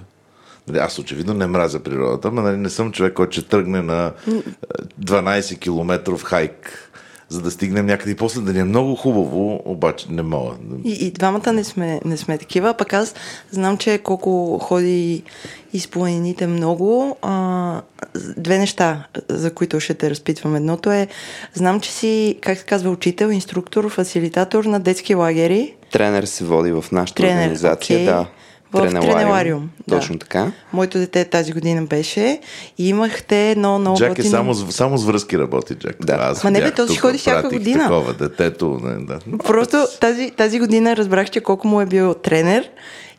[0.67, 4.13] Нали, Аз очевидно не мразя природата, но нали, не съм човек, който ще тръгне на
[4.27, 4.31] е,
[5.01, 6.89] 12 километров хайк,
[7.33, 10.55] за да стигнем някъде и после да ни е много хубаво, обаче не мога.
[10.83, 13.15] И, и двамата не сме, не сме такива, пък аз
[13.51, 15.23] знам, че колко ходи
[15.73, 17.17] из планините много.
[17.21, 17.81] А,
[18.37, 20.55] две неща, за които ще те разпитвам.
[20.55, 21.07] Едното е,
[21.53, 25.75] знам, че си, как се казва, учител, инструктор, фасилитатор на детски лагери.
[25.91, 28.05] Тренер се води в нашата Тренер, организация, окей.
[28.05, 28.27] да.
[28.73, 29.95] В тренелариум, да.
[29.95, 30.51] Точно така.
[30.73, 32.39] Моето дете тази година беше
[32.77, 35.95] и имахте едно много Джак е готино- само, с- само с връзки работи, Джак.
[36.01, 36.13] Да.
[36.13, 37.79] Аз Ма не, бе, то си ходи всяка година.
[37.79, 39.19] Такова, детето, не, да.
[39.37, 42.69] Просто тази, тази година разбрах, че колко му е бил тренер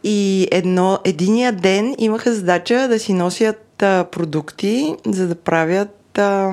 [0.05, 6.51] и едно, единия ден имаха задача да си носят а, продукти, за да правят а,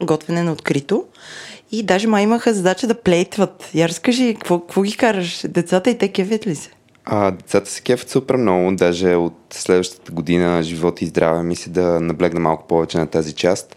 [0.00, 1.04] готвене на открито.
[1.72, 3.70] И даже ма имаха задача да плейтват.
[3.74, 5.40] Я разкажи, какво, какво ги караш?
[5.44, 6.70] Децата и те кефят ли се?
[7.08, 12.00] А, децата се кефят супер много, даже от следващата година живот и здраве мисля да
[12.00, 13.76] наблегна малко повече на тази част.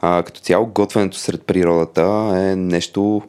[0.00, 3.22] А, като цяло готвенето сред природата е нещо,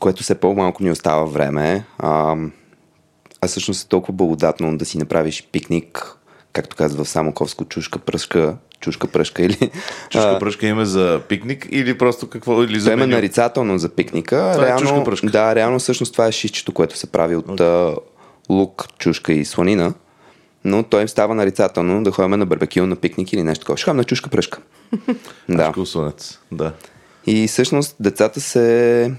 [0.00, 1.84] което все по-малко ни остава време.
[1.98, 2.36] А,
[3.40, 6.16] а всъщност е толкова благодатно да си направиш пикник,
[6.52, 9.70] както казва в Самоковско, чушка, пръшка, чушка, пръшка или...
[10.10, 12.62] Чушка пръшка има за пикник или просто какво?
[12.62, 13.10] Или за меню?
[13.10, 14.50] нарицателно за пикника.
[14.52, 15.26] Това е реално, чушка пръшка.
[15.26, 17.98] Да, реално всъщност това е шишчето, което се прави от okay.
[18.48, 19.94] Лук, чушка и сланина.
[20.64, 23.76] Но той им става нарицателно да ходим на барбекю, на пикник или нещо такова.
[23.76, 24.58] Ще ходим на чушка пръшка.
[25.48, 25.74] да.
[25.84, 26.72] Слънец, да.
[27.26, 29.12] И всъщност децата се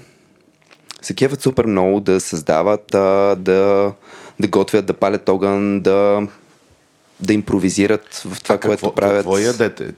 [1.01, 3.35] се кефат супер много да създават, да,
[4.39, 6.27] да готвят, да палят огън, да,
[7.19, 9.17] да импровизират в това, А което правят.
[9.17, 9.93] Какво ядете?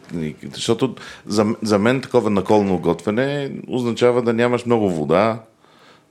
[0.53, 5.39] Защото за, за мен такова наколно готвене означава да нямаш много вода,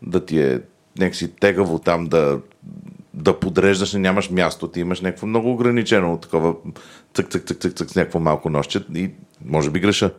[0.02, 0.60] да ти е
[0.98, 2.38] някакси тегаво там да,
[3.14, 6.54] да подреждаш, не нямаш място, ти имаш някакво много ограничено такова
[7.14, 9.10] цък, цък, цък, цък, цък, с някакво малко нощче и
[9.44, 10.10] може би греша.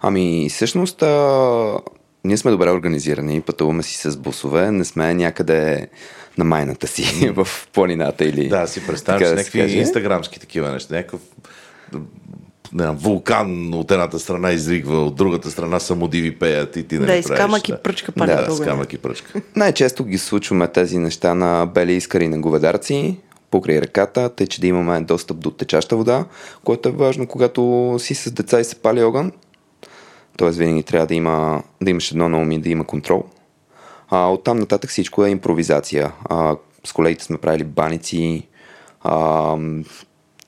[0.00, 1.78] Ами, всъщност, а,
[2.24, 5.88] ние сме добре организирани, пътуваме си с бусове, не сме някъде
[6.38, 8.48] на майната си в планината или...
[8.48, 11.20] Да, си да се някакви инстаграмски такива неща, някакъв
[12.72, 17.06] не знам, вулкан от едната страна изригва, от другата страна самодиви пеят и ти не
[17.06, 18.70] Да, и с камък и пръчка палят Да, с огъня.
[18.70, 19.40] камък и пръчка.
[19.56, 23.16] Най-често ги случваме тези неща на бели искари на говедарци,
[23.50, 26.24] покрай реката, тъй че да имаме достъп до течаща вода,
[26.64, 29.32] което е важно, когато си с деца и се пали огън.
[30.36, 33.24] Тоест винаги трябва да, има, да имаш едно на ум и да има контрол.
[34.10, 36.12] А, оттам нататък всичко е импровизация.
[36.24, 38.48] А, с колегите сме правили баници,
[39.00, 39.56] а,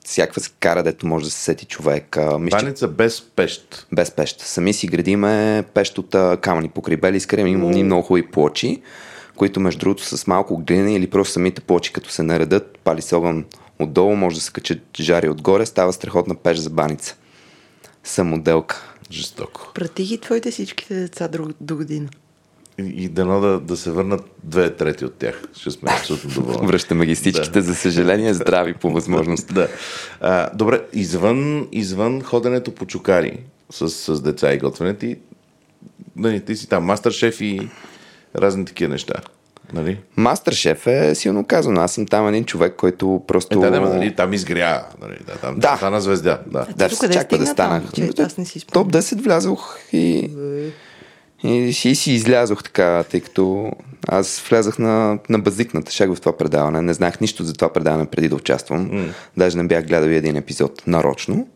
[0.05, 2.17] всякаква скара, дето може да се сети човек.
[2.39, 3.87] Мисля, Баница без пещ.
[3.93, 4.41] без пещ.
[4.41, 7.41] Сами си градиме пещ от камъни покрай бели искари.
[7.41, 8.83] Има ни много хубави плочи,
[9.37, 13.17] които между другото с малко глина или просто самите плочи, като се наредат, пали се
[13.17, 13.45] огън
[13.79, 17.17] отдолу, може да се качат жари отгоре, става страхотна пещ за баница.
[18.05, 18.95] Самоделка.
[19.11, 19.71] Жестоко.
[19.75, 22.09] Прати ги твоите всичките деца до, до година.
[22.87, 25.43] И, дано да, да се върнат две трети от тях.
[25.57, 26.67] Ще сме абсолютно доволни.
[26.67, 27.63] Връщаме ги всичките, Да.
[27.63, 29.55] за съжаление, здрави по възможност.
[29.55, 29.69] Да.
[30.21, 33.39] А, добре, извън, извън ходенето по чукари
[33.71, 35.17] с, с деца и готвене, ти,
[36.17, 37.69] нали, ти си там мастер шеф и
[38.37, 39.15] разни такива неща.
[39.73, 39.99] Нали?
[40.17, 41.81] Мастер шеф е силно казано.
[41.81, 43.61] Аз съм там един човек, който Е, просто...
[43.61, 44.87] да, да, ма, нали, там изгря.
[45.01, 45.77] Нали, да, там Да.
[45.77, 46.41] стана звезда.
[46.47, 46.67] Да.
[46.77, 47.83] Да, докъде чаква да стана.
[48.73, 50.31] Топ 10 влязох и...
[51.45, 53.73] И си, си излязох така, тъй като
[54.09, 56.83] аз влязах на, на базикната шаг в това предаване.
[56.83, 58.91] Не знаех нищо за това предаване преди да участвам.
[58.91, 59.09] Mm.
[59.37, 61.49] Даже не бях гледал и един епизод нарочно.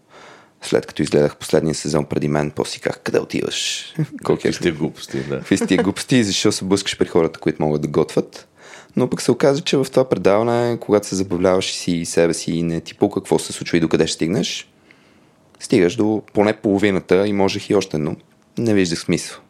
[0.63, 3.85] След като изгледах последния сезон преди мен, после казах, къде отиваш?
[4.25, 5.39] Какви сте глупости, да.
[5.39, 8.49] Какви сте глупости, защо се блъскаш при хората, които могат да готвят.
[8.97, 12.63] Но пък се оказа, че в това предаване, когато се забавляваш си себе си и
[12.63, 14.69] не ти по какво се случва и докъде ще стигнеш,
[15.61, 18.17] стигаш до поне половината и можех и още, но
[18.59, 19.44] не виждах смисъл.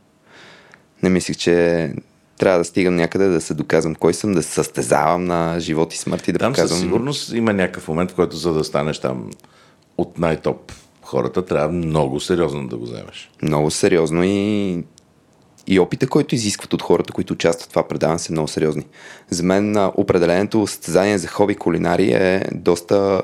[1.04, 1.90] Не мислих, че
[2.38, 5.98] трябва да стигам някъде да се доказвам кой съм, да се състезавам на живот и
[5.98, 6.68] смърт и да там показвам...
[6.68, 9.30] със сигурност има някакъв момент, в който за да станеш там
[9.98, 13.30] от най-топ хората, трябва много сериозно да го вземеш.
[13.42, 14.84] Много сериозно и
[15.66, 18.86] и опита, който изискват от хората, които участват в това предаване, са много сериозни.
[19.30, 23.22] За мен определеното състезание за хоби кулинари е доста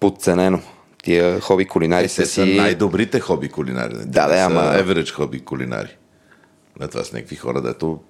[0.00, 0.60] подценено.
[1.02, 2.32] Тия хоби кулинари е, са си...
[2.32, 3.94] са най-добрите хоби кулинари.
[3.94, 4.60] Да, да, ама...
[4.60, 5.96] Average хоби кулинари.
[6.80, 8.00] На това са някакви хора, дето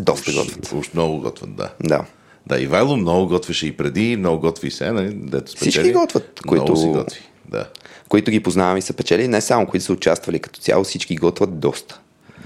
[0.00, 0.72] доста готвят.
[0.72, 1.72] Уж много готвят, да.
[1.80, 2.04] Да.
[2.46, 5.70] Да, Ивайло много готвеше и преди, много готви и се, нали, дето спечели.
[5.70, 7.68] Всички готвят, много които, си готви, да.
[8.08, 11.58] които ги познавам и са печели, не само които са участвали като цяло, всички готвят
[11.58, 12.00] доста.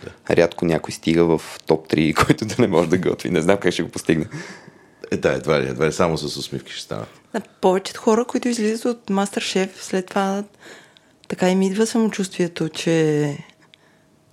[0.04, 0.36] Да.
[0.36, 3.30] Рядко някой стига в топ 3, който да не може да готви.
[3.30, 4.26] Не знам как ще го постигне.
[5.10, 7.06] Е, да, едва ли, едва ли само с усмивки ще става.
[7.34, 10.44] На повечето хора, които излизат от Мастер Шеф, след това
[11.28, 13.36] така им идва самочувствието, че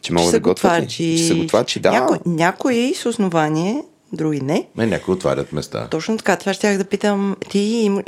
[0.06, 1.92] че могат да готвят Че са готвачи, да.
[1.92, 4.68] Няко, някои с основание, други не.
[4.78, 5.88] Не, някои отварят места.
[5.88, 6.36] Точно така.
[6.36, 7.36] Това ще да питам.
[7.50, 8.02] Ти им,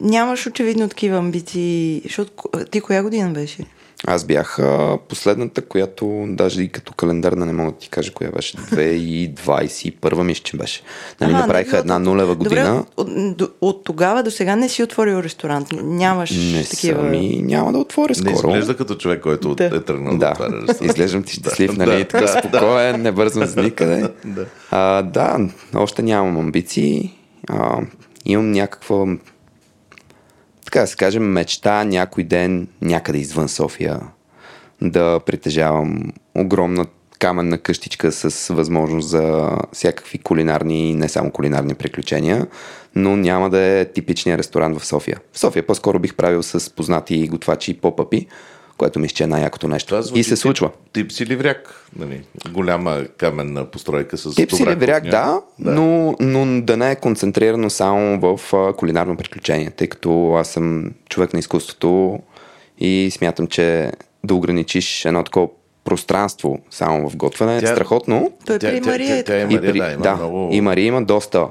[0.00, 2.32] нямаш очевидно такива амбиции, защото
[2.70, 3.64] ти коя година беше?
[4.06, 8.30] Аз бях а, последната, която даже и като календар не мога да ти кажа коя
[8.30, 8.56] беше.
[8.56, 10.82] 2021 мисля, че беше.
[11.20, 12.84] Нали, ага, направиха не, една нулева година.
[12.96, 15.68] Добре, от, от, тогава до сега не си отворил ресторант.
[15.82, 17.00] Нямаш не такива...
[17.06, 18.30] Ами, няма да отворя скоро.
[18.30, 19.64] Не изглежда като човек, който да.
[19.64, 20.82] е тръгнал да, да отваря ресторант.
[20.82, 21.90] Изглеждам ти щастлив, нали?
[21.90, 24.08] Да, така спокоен, не бързам за никъде.
[24.24, 24.46] да.
[24.70, 25.38] А, да,
[25.74, 27.14] още нямам амбиции.
[27.48, 27.78] А,
[28.24, 29.16] имам някаква
[30.66, 34.00] така да се кажем, мечта някой ден някъде извън София
[34.82, 36.86] да притежавам огромна
[37.18, 42.46] каменна къщичка с възможност за всякакви кулинарни, не само кулинарни приключения,
[42.94, 45.20] но няма да е типичният ресторант в София.
[45.32, 48.26] В София по-скоро бих правил с познати готвачи и поп-апи,
[48.78, 50.02] което мисля, че е най-якото нещо.
[50.14, 50.70] и се случва.
[50.92, 52.22] Тип, си ливряк, нали?
[52.50, 55.72] голяма каменна постройка с Тип си ливряк, да, да.
[55.72, 58.40] Но, но да не е концентрирано само в
[58.76, 62.18] кулинарно приключение, тъй като аз съм човек на изкуството
[62.78, 63.92] и смятам, че
[64.24, 65.48] да ограничиш едно такова
[65.84, 68.32] пространство само в готвене е страхотно.
[68.46, 70.48] Той при Мария е тя, тя, тя, и при, да, има да, много...
[70.52, 71.46] и Мария има доста.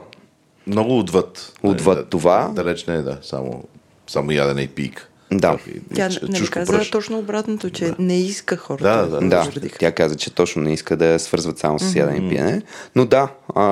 [0.68, 1.54] Много отвъд.
[1.64, 2.52] Отвъд да, това.
[2.56, 3.18] Далеч не е, да.
[3.22, 3.64] Само,
[4.08, 5.10] само ядене и пик.
[5.32, 5.58] Да.
[5.96, 6.92] Тя не нали каза пръш.
[6.92, 7.96] точно обратното, че да.
[8.00, 8.84] не иска хората.
[8.84, 9.70] Да, да, да.
[9.80, 12.26] Тя каза, че точно не иска да я свързват само с ядене mm-hmm.
[12.26, 12.62] и пиене.
[12.96, 13.64] Но да, а,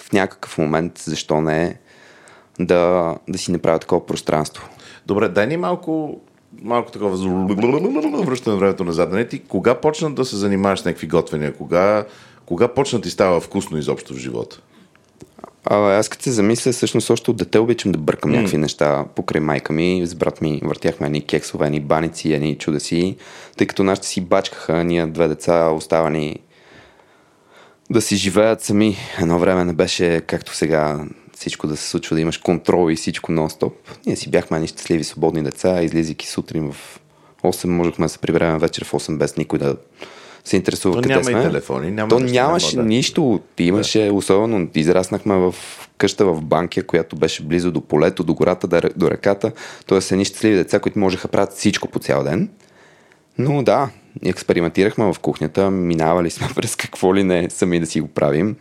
[0.00, 1.76] в някакъв момент, защо не
[2.60, 4.68] да, да си направя такова пространство.
[5.06, 6.20] Добре, дай ни малко
[6.62, 7.16] малко такова
[8.22, 9.12] връщане времето назад.
[9.12, 11.52] Не ти, кога почна да се занимаваш с някакви готвения?
[11.52, 12.04] Кога,
[12.46, 14.60] кога почна ти става вкусно изобщо в живота?
[15.64, 18.34] А, аз като се замисля, всъщност още от дете обичам да бъркам mm.
[18.34, 20.06] някакви неща покрай майка ми.
[20.06, 23.16] С брат ми въртяхме едни кексове, едни баници, едни чудеси,
[23.56, 26.38] тъй като нашите си бачкаха, ние две деца оставани
[27.90, 28.96] да си живеят сами.
[29.20, 31.04] Едно време не беше както сега
[31.36, 33.72] всичко да се случва, да имаш контрол и всичко нон-стоп.
[34.06, 37.00] Ние си бяхме едни щастливи, свободни деца, излизайки сутрин в
[37.42, 39.76] 8, можехме да се приберем вечер в 8 без никой да
[40.44, 41.38] се интересува То къде няма сме.
[41.38, 42.88] и телефони, няма То нямаше няма, да.
[42.88, 43.40] нищо.
[43.58, 44.12] Имаше, да.
[44.12, 45.54] особено, израснахме в
[45.98, 49.52] къща в Банкия, която беше близо до полето, до гората, до реката.
[49.86, 52.48] Тоест, едни щастливи деца, които можеха правят всичко по цял ден.
[53.38, 53.90] Но да,
[54.24, 58.56] експериментирахме в кухнята, минавали сме през какво ли не сами да си го правим,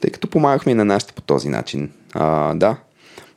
[0.00, 1.90] тъй като помагахме и на нашите по този начин.
[2.14, 2.76] А, да,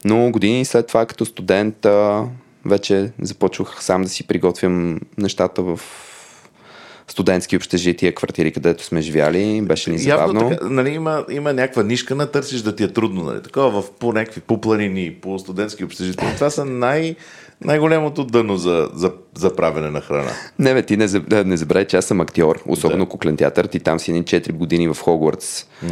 [0.05, 2.25] но години след това като студент а,
[2.65, 5.79] вече започвах сам да си приготвям нещата в
[7.07, 9.61] студентски общежития, квартири, където сме живяли.
[9.61, 10.39] Беше ни забавно.
[10.39, 13.23] Явно, така, нали, има, има някаква нишка на търсиш да ти е трудно.
[13.23, 13.41] Нали?
[13.41, 16.35] Такова в по някакви по планини, по студентски общежития.
[16.35, 17.15] Това са най-
[17.61, 20.31] най-голямото дъно за, за, за правене на храна.
[20.59, 21.07] Не, бе, ти не,
[21.45, 23.09] не забравяй, че аз съм актьор, особено да.
[23.09, 23.65] куклен театър.
[23.65, 25.63] Ти там си един 4 години в Хогвартс.
[25.63, 25.91] Mm.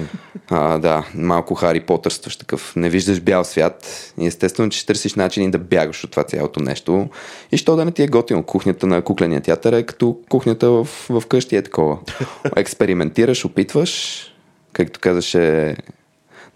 [0.49, 2.75] А, да, малко Хари Потърстваш такъв.
[2.75, 4.13] Не виждаш бял свят.
[4.19, 7.09] И естествено, че търсиш начини да бягаш от това цялото нещо.
[7.51, 8.43] И що да не ти е готино?
[8.43, 11.97] Кухнята на кукления театър е като кухнята в, в къщи е такова.
[12.55, 14.23] Експериментираш, опитваш.
[14.73, 15.75] Както казаше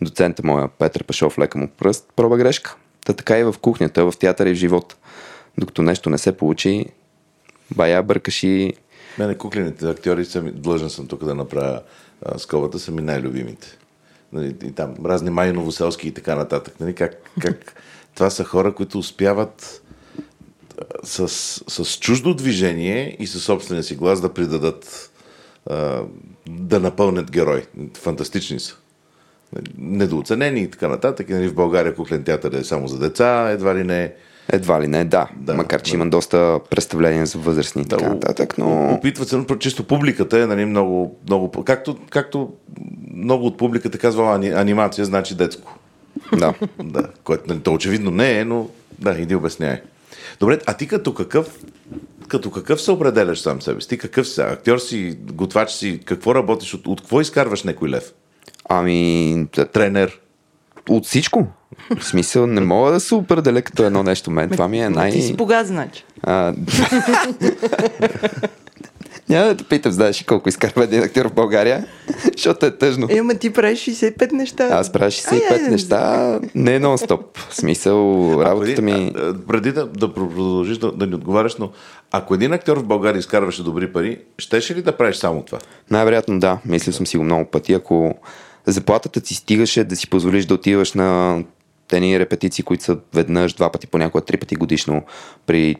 [0.01, 2.75] доцента моя Петър Пашов, лека му пръст, проба грешка.
[3.07, 4.95] Та така и в кухнята, в театъра и в живота.
[5.57, 6.85] Докато нещо не се получи,
[7.75, 8.73] бая бъркаш и
[9.19, 11.81] Мене куклените актьори са ми, длъжен съм тук да направя
[12.25, 13.77] а, скобата, са ми най-любимите.
[14.33, 16.79] Нали, и там разни май новоселски и така нататък.
[16.79, 17.81] Нали, как, как
[18.15, 19.81] това са хора, които успяват
[21.03, 21.27] с,
[21.67, 25.11] с чуждо движение и със собствения си глас да придадат
[25.69, 26.03] а,
[26.49, 27.65] да напълнят герой.
[27.97, 28.77] Фантастични са.
[29.77, 31.29] Недооценени и така нататък.
[31.29, 34.13] Нали, в България куклен театър е само за деца, едва ли не.
[34.49, 35.29] Едва ли не, да.
[35.35, 35.95] Да, Макар, че да.
[35.95, 38.93] има доста представления за възрастни и Да, така нататък, но...
[38.93, 41.63] Опитват се, но чисто публиката е нали, много, много...
[41.63, 42.53] Както, както
[43.13, 45.79] много от публиката казва ани, анимация, значи детско.
[46.37, 46.53] Да.
[46.83, 48.69] Да, което нали, то очевидно не е, но
[48.99, 49.81] да, иди обясняй.
[50.39, 51.59] Добре, а ти като какъв,
[52.27, 53.89] като какъв се определяш сам себе си?
[53.89, 54.41] Ти какъв си?
[54.41, 56.73] Актьор си, готвач си, какво работиш?
[56.73, 58.13] От, от какво изкарваш някой лев?
[58.69, 60.19] Ами, Тренер?
[60.89, 61.47] от всичко.
[61.99, 64.31] В смисъл, не мога да се определя като едно нещо.
[64.31, 65.11] Мен това ми е най...
[65.11, 66.03] Ти си богат, значи.
[66.23, 66.53] А,
[69.29, 71.85] Няма да те питам, знаеш колко изкарва един актьор в България,
[72.37, 73.07] защото е тъжно.
[73.09, 74.67] Е, ама ти правиш 65 неща.
[74.71, 77.37] Аз правя 65 Ай, ай, неща, не нон-стоп.
[77.49, 79.11] В смисъл, работата ми...
[79.13, 81.71] Преди, а, преди да, да продължиш да, да ни отговаряш, но
[82.11, 85.59] ако един актьор в България изкарваше добри пари, щеше ли да правиш само това?
[85.91, 87.73] Най-вероятно да, мислил съм си го много пъти.
[87.73, 88.15] Ако
[88.67, 91.43] заплатата ти стигаше да си позволиш да отиваш на
[91.87, 95.03] тени репетиции, които са веднъж, два пъти, понякога три пъти годишно
[95.45, 95.75] при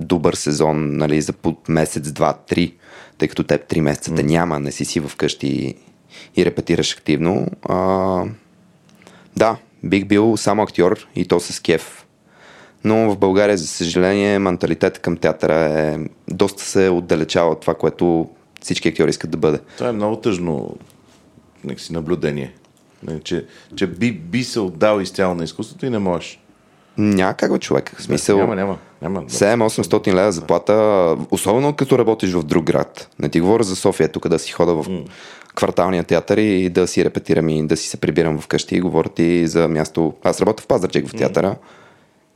[0.00, 1.32] добър сезон, нали, за
[1.68, 2.74] месец, два, три,
[3.18, 5.74] тъй като теб три месеца те няма, не си си вкъщи и,
[6.36, 7.46] и репетираш активно.
[7.68, 8.24] А,
[9.36, 12.06] да, бих бил само актьор и то с кеф.
[12.84, 18.28] Но в България, за съжаление, менталитет към театъра е доста се отдалечава от това, което
[18.60, 19.58] всички актьори искат да бъде.
[19.76, 20.76] Това е много тъжно
[21.64, 22.54] нека си наблюдение.
[23.02, 23.46] Не, Че,
[23.76, 26.40] че би, би се отдал изцяло на изкуството и не можеш.
[26.98, 27.92] Няма как бе, човек.
[27.98, 28.78] В смисъл, Няма, няма.
[29.02, 29.22] няма.
[29.22, 33.08] 7-800 лева заплата, особено като работиш в друг град.
[33.18, 34.86] Не ти говоря за София, тук да си хода в
[35.54, 39.46] кварталния театър и да си репетирам и да си се прибирам вкъщи и говоря ти
[39.46, 40.14] за място.
[40.22, 41.56] Аз работя в Пазарджик в театъра.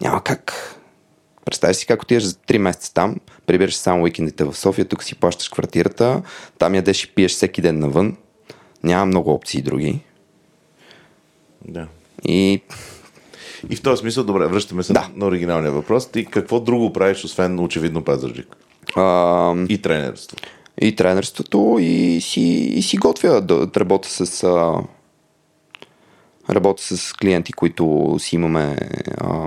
[0.00, 0.52] Няма как.
[1.44, 3.16] Представяш си как отидеш за 3 месеца там,
[3.46, 6.22] прибираш само уикендите в София, тук си плащаш квартирата,
[6.58, 8.16] там ядеш и пиеш всеки ден навън.
[8.84, 10.00] Няма много опции други.
[11.68, 11.86] Да.
[12.24, 12.62] И
[13.70, 15.08] И в този смисъл, добре, връщаме се Да.
[15.16, 16.10] на оригиналния въпрос.
[16.10, 18.56] Ти какво друго правиш, освен очевидно Пазарджик?
[18.96, 20.36] а, И тренерство.
[20.80, 22.40] и тренерството и си,
[22.74, 24.82] и си готвя да, работя с а,
[26.50, 28.76] работя с клиенти, които си имаме
[29.18, 29.46] а,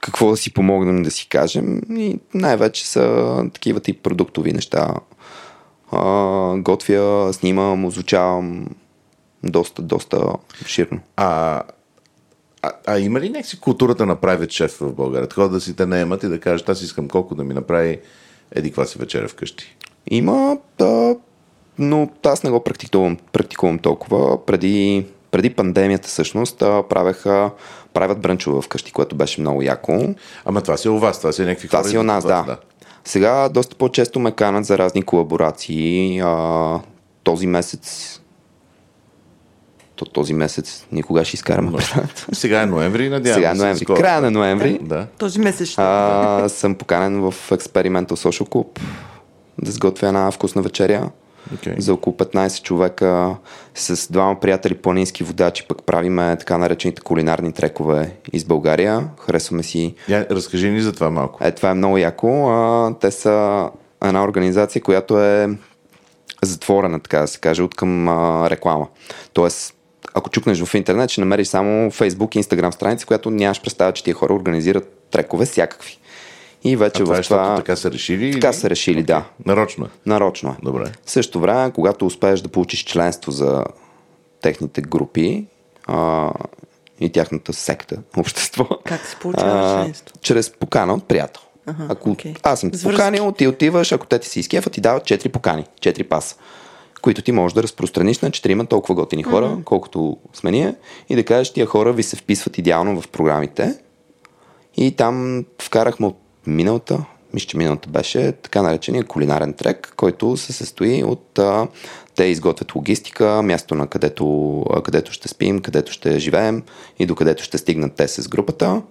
[0.00, 4.94] какво да си помогнем да си кажем и най-вече са такива тип продуктови неща.
[5.92, 8.66] А, готвя, снимам, озвучавам
[9.42, 10.32] доста, доста
[10.66, 11.00] ширно.
[11.16, 11.62] А,
[12.62, 15.28] а, а има ли някакси културата на private шеф в България?
[15.28, 17.98] Такова да си те наемат и да кажеш, аз искам колко да ми направи
[18.54, 19.76] еди си вечеря вкъщи.
[20.10, 21.16] Има, да,
[21.78, 24.46] но аз не го практикувам, практикувам толкова.
[24.46, 27.50] Преди, преди пандемията всъщност да, правеха,
[27.94, 30.14] правят брънчове вкъщи, което беше много яко.
[30.44, 31.90] Ама това си е у вас, това си е някакви Това хора.
[31.90, 32.56] си у нас, извън да.
[33.04, 36.20] Сега доста по-често ме канат за разни колаборации.
[36.20, 36.80] А,
[37.22, 38.20] този месец
[40.00, 42.26] то този месец никога ще изкараме предаването.
[42.32, 43.84] Сега е ноември, надявам Сега е ноември.
[43.84, 43.96] скоро.
[43.96, 44.78] Края на ноември.
[44.82, 45.06] Да.
[45.18, 45.80] Този месец ще.
[45.82, 48.80] А, съм поканен в Experimental Social Club
[49.62, 51.10] да сготвя една вкусна вечеря
[51.54, 51.74] Окей.
[51.78, 53.36] за около 15 човека
[53.74, 59.08] с двама приятели планински водачи, пък правиме така наречените кулинарни трекове из България.
[59.20, 59.94] Харесваме си.
[60.08, 61.44] Я, разкажи ни за това малко.
[61.44, 62.48] Е, това е много яко.
[62.50, 63.68] А, те са
[64.04, 65.48] една организация, която е
[66.42, 68.86] затворена, така да се каже, от към а, реклама.
[69.32, 69.74] Тоест,
[70.14, 74.04] ако чукнеш в интернет, ще намериш само Facebook и Instagram страници, която нямаш представа, че
[74.04, 75.99] тия хора организират трекове всякакви.
[76.64, 77.38] И вече А това е, в това...
[77.38, 78.32] защото така са решили?
[78.32, 78.54] Така или?
[78.54, 79.24] са решили, да.
[79.46, 79.88] Нарочно е.
[80.06, 80.56] Нарочно е.
[80.62, 80.92] Добре.
[81.04, 83.64] В същото време, когато успееш да получиш членство за
[84.42, 85.46] техните групи
[85.86, 86.30] а,
[87.00, 90.16] и тяхната секта, общество, Как се получава членство?
[90.20, 91.42] чрез покана от приятел.
[91.66, 92.34] Аха, ако окей.
[92.42, 92.86] аз съм връзки.
[92.90, 96.36] поканил, ти отиваш, ако те ти се изкефат, ти дават 4 покани, 4 паса,
[97.02, 100.74] които ти можеш да разпространиш на 4 толкова готини хора, колкото сме ние,
[101.08, 103.78] и да кажеш, тия хора ви се вписват идеално в програмите.
[104.76, 106.18] И там вкарахме от
[106.50, 111.68] миналата, мисля, че миналата беше така наречения кулинарен трек, който се състои от а,
[112.16, 116.62] те изготвят логистика, място на където, а, където ще спим, където ще живеем
[116.98, 118.82] и до където ще стигнат те с групата.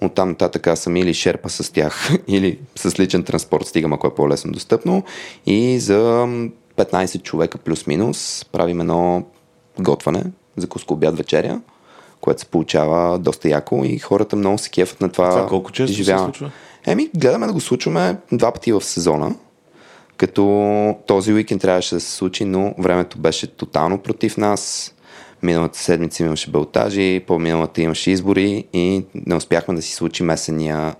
[0.00, 4.06] От там нататък аз съм или шерпа с тях, или с личен транспорт стигам, ако
[4.06, 5.02] е по-лесно достъпно.
[5.46, 6.26] И за
[6.76, 9.26] 15 човека плюс-минус правим едно
[9.80, 10.24] готване,
[10.56, 11.60] закуска обяд вечеря,
[12.20, 15.30] което се получава доста яко и хората много се кефат на това.
[15.30, 16.26] Това колко често се изживяване.
[16.26, 16.50] случва?
[16.86, 19.34] Еми, гледаме да го случваме два пъти в сезона.
[20.16, 24.92] Като този уикенд трябваше да се случи, но времето беше тотално против нас.
[25.42, 30.94] Миналата седмица имаше белтажи, по-миналата имаше избори и не успяхме да си случи месения,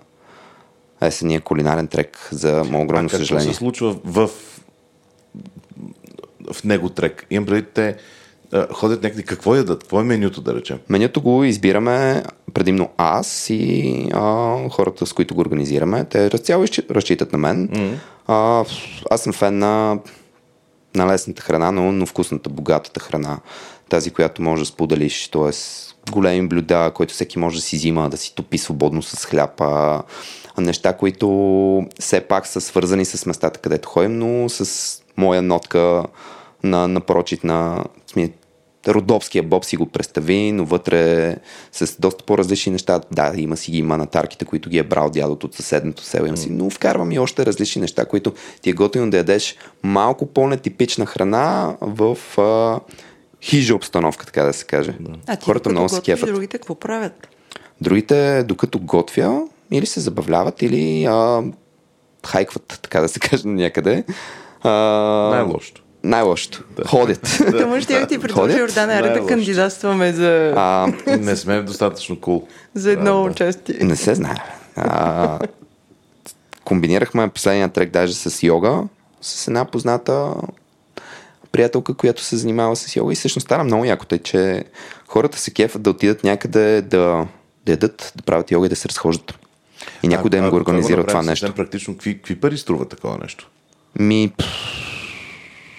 [1.00, 3.52] есения кулинарен трек за мое огромно а съжаление.
[3.52, 4.30] се случва в,
[6.52, 7.26] в него трек?
[7.30, 7.96] Имам преди те
[8.72, 9.22] ходят някъде.
[9.22, 9.80] Какво ядат?
[9.82, 10.78] Какво е менюто, да речем?
[10.88, 12.22] Менюто го избираме
[12.54, 16.04] предимно аз и а, хората, с които го организираме.
[16.04, 17.68] Те разцяло разчитат на мен.
[17.68, 17.94] Mm-hmm.
[18.26, 18.64] А,
[19.10, 19.98] аз съм фен на,
[20.94, 23.38] на лесната храна, но, но вкусната, богатата храна.
[23.88, 25.50] Тази, която може да споделиш, т.е.
[26.12, 29.60] големи блюда, които всеки може да си взима, да си топи свободно с хляб.
[29.60, 30.02] А,
[30.58, 36.04] неща, които все пак са свързани с местата, където ходим, но с моя нотка
[36.66, 37.84] на, на прочит на
[38.88, 41.36] родопския боб си го представи, но вътре
[41.72, 43.00] с доста по-различни неща.
[43.12, 46.50] Да, има си ги манатарките, които ги е брал дядото от съседното село, има си,
[46.50, 51.76] но вкарвам и още различни неща, които ти е готино да ядеш малко по-нетипична храна
[51.80, 52.80] в а,
[53.42, 54.98] хижа обстановка, така да се каже.
[55.26, 56.28] А ти Хората много се кефат.
[56.28, 57.28] другите какво правят?
[57.80, 61.42] Другите, докато готвя, или се забавляват, или а,
[62.26, 64.04] хайкват, така да се каже, някъде.
[64.62, 64.70] А,
[65.30, 65.82] Най-лошото.
[66.06, 66.62] Най-лошото.
[66.86, 67.38] Ходят.
[67.60, 68.58] Тому ще ти предложи?
[68.58, 72.40] Йордана аре да кандидатстваме за, а, Не сме достатъчно кул.
[72.40, 72.46] Cool.
[72.74, 73.30] за едно Да, да.
[73.30, 73.78] участие.
[73.80, 74.36] не се знае.
[74.76, 75.38] А,
[76.64, 78.82] комбинирахме последния трек даже с йога,
[79.22, 80.34] с една позната
[81.52, 84.64] приятелка, която се занимава с йога и всъщност стана много яко, тъй, че
[85.08, 87.26] хората се кефат да отидат някъде да,
[87.66, 89.38] да ядат, да правят йога и да се разхождат.
[90.02, 91.52] И някой да им го организира това нещо.
[91.54, 93.50] Практично, какви, какви пари струва такова нещо?
[93.98, 94.46] Ми, пф,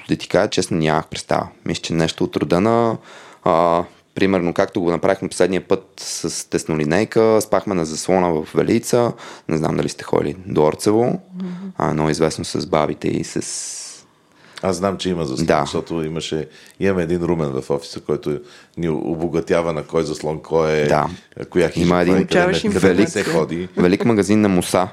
[0.09, 1.47] да ти кажа честно, нямах представа.
[1.65, 2.97] Мисля, че нещо от рода на...
[3.43, 3.83] А,
[4.15, 9.13] примерно, както го направихме последния път с теснолинейка, спахме на заслона в Велица.
[9.49, 11.21] Не знам дали сте ходили до Орцево.
[11.77, 13.41] А, много известно с бабите и с...
[14.61, 15.59] Аз знам, че има заслон, Да.
[15.61, 16.47] защото имаше,
[16.79, 18.39] имаме един румен в офиса, който
[18.77, 21.07] ни обогатява на кой заслон, кой е, Да.
[21.49, 23.07] коя хижа, Има един е, къде, къде не информация.
[23.07, 23.67] се ходи.
[23.77, 24.87] Велик магазин на Муса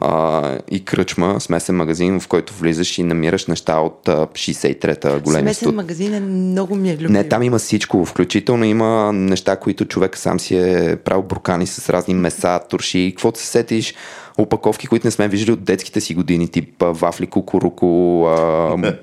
[0.00, 5.42] а, и кръчма, смесен магазин, в който влизаш и намираш неща от а, 63-та големи
[5.42, 5.74] Смесен студ.
[5.74, 7.12] магазин е много ми е любим.
[7.12, 8.04] Не, там има всичко.
[8.04, 13.38] Включително има неща, които човек сам си е правил буркани с разни меса, турши, каквото
[13.38, 13.94] се сетиш,
[14.38, 17.86] опаковки, които не сме виждали от детските си години, тип вафли, кукуруко,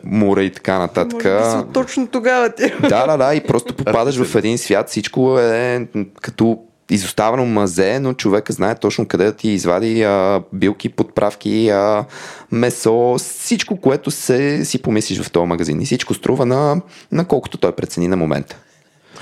[0.03, 1.25] мура и така нататък.
[1.25, 2.63] Може би точно тогава ти.
[2.81, 5.87] Да, да, да, и просто попадаш в един свят, всичко е
[6.21, 6.59] като
[6.91, 12.05] изоставено мазе, но човека знае точно къде да ти извади а, билки, подправки, а,
[12.51, 15.81] месо, всичко, което се, си помислиш в този магазин.
[15.81, 16.81] И всичко струва на,
[17.11, 18.57] на колкото той прецени на момента.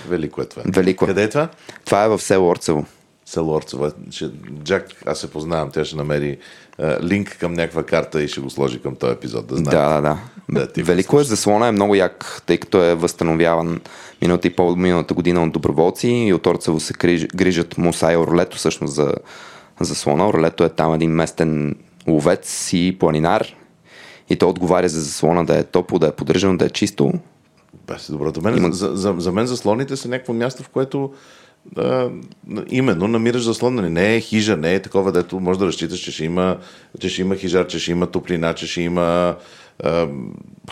[0.09, 0.63] Велико е това.
[0.66, 1.07] Велико е.
[1.07, 1.49] Къде е това?
[1.86, 2.86] Това е в село Орцево.
[3.26, 3.91] Село Орцево.
[4.11, 4.30] Ще,
[4.63, 6.38] Джак, аз се познавам, тя ще намери
[6.80, 9.78] а, линк към някаква карта и ще го сложи към този епизод, да знаете.
[9.78, 10.17] Да, да, да.
[10.49, 13.82] Да, ти Велико е, заслона е много як, тъй като е възстановяван
[14.21, 18.57] миналата и по-миналата година от доброволци и от Орцево се гриж, грижат Муса и Орлето
[18.57, 19.13] всъщност за
[19.80, 20.28] заслона.
[20.28, 21.76] Орлето е там един местен
[22.07, 23.45] ловец и планинар
[24.30, 27.13] и той отговаря за заслона да е топло, да е поддържано, да е чисто.
[27.88, 28.32] Баси, добро.
[28.36, 31.11] За мен, Има- за, за, за мен заслоните са някакво място, в което
[32.70, 33.76] именно намираш заслон.
[33.76, 33.89] Нали?
[33.89, 36.57] Не е хижа, не е такова, дето може да разчиташ, че ще има,
[36.99, 39.36] че ще има хижар, че ще има топлина, че ще има
[39.84, 40.07] а,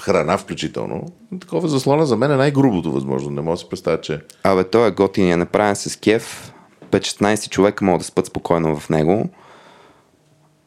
[0.01, 1.05] храна включително.
[1.41, 3.29] Такова заслона за мен е най-грубото възможно.
[3.29, 4.21] Не мога да си представя, че...
[4.43, 6.53] Абе, той е готин, е направен с кеф.
[6.91, 9.29] 5-16 човека могат да спят спокойно в него.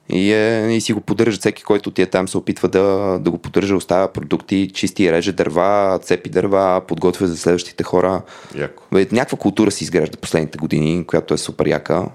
[0.08, 3.30] И, е, и си го поддържат всеки, който ти е там, се опитва да, да
[3.30, 8.22] го поддържа, оставя продукти, чисти реже дърва, цепи дърва, подготвя за следващите хора.
[8.54, 8.82] Яко.
[8.92, 12.08] Някаква култура се изгражда последните години, която е супер яка.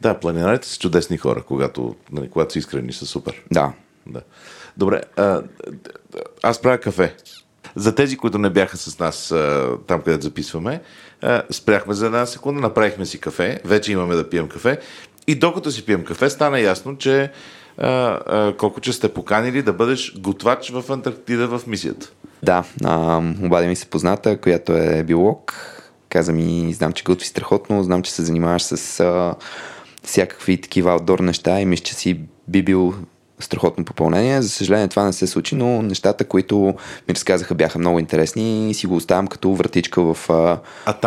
[0.00, 3.42] Да, планинарите са чудесни хора, когато, нали, когато са искрени, са супер.
[3.52, 3.72] Да.
[4.06, 4.20] Да.
[4.76, 5.42] Добре, а,
[6.42, 7.14] аз правя кафе.
[7.76, 10.80] За тези, които не бяха с нас а, там, където записваме,
[11.22, 14.78] а, спряхме за една секунда, направихме си кафе, вече имаме да пием кафе.
[15.28, 17.30] И докато си пием кафе, стана ясно, че
[17.78, 22.12] а, а, колко че сте поканили да бъдеш готвач в Антарктида в мисията.
[22.42, 25.54] Да, а, обади ми се позната, която е биолог.
[26.08, 29.34] Каза ми, знам, че готви страхотно, знам, че се занимаваш с а,
[30.04, 32.94] всякакви такива аутдор неща и мисля, че си би бил
[33.40, 34.42] страхотно попълнение.
[34.42, 36.58] За съжаление това не се случи, но нещата, които
[37.08, 40.58] ми разказаха бяха много интересни и си го оставям като вратичка в а,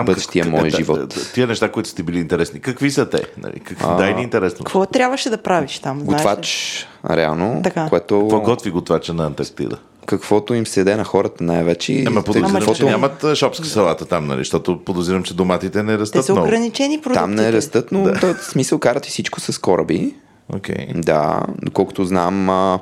[0.03, 0.99] бъдещия как- мой да, живот.
[0.99, 3.23] да, да, Тия неща, които сте били интересни, какви са те?
[3.38, 4.57] Нали, как, дай ни интересно.
[4.57, 5.99] Какво трябваше да правиш там?
[5.99, 6.21] знаеш?
[6.21, 7.86] Готвач, реално, Така.
[7.89, 9.77] което Какво готви готвача на Антарктида?
[10.05, 12.03] каквото им се яде на хората най-вече.
[12.07, 14.38] Ама подозирам, каквото- че нямат шопска салата там, нали?
[14.38, 16.47] Защото подозирам, че доматите не Те растат са много.
[16.47, 17.19] ограничени продуктите.
[17.21, 18.34] Там не растат, но да.
[18.34, 20.15] в смисъл карат и всичко с кораби.
[20.56, 20.88] Окей.
[20.95, 22.80] Да, доколкото знам, а,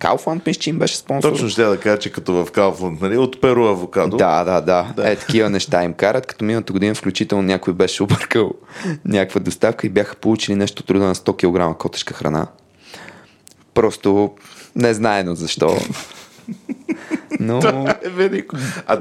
[0.00, 1.30] Kaufland мисля, че им беше спонсор.
[1.30, 4.16] Точно ще да кажа, че като в Kaufland, нали, от Перу авокадо.
[4.16, 5.10] Да, да, да, да.
[5.10, 8.52] Е, такива неща им карат, като миналата година включително някой беше объркал
[9.04, 12.46] някаква доставка и бяха получили нещо труда на 100 кг котешка храна.
[13.74, 14.34] Просто
[14.76, 15.76] не знаено защо.
[17.40, 17.60] Но...
[17.60, 18.56] Това е велико.
[18.86, 19.00] А,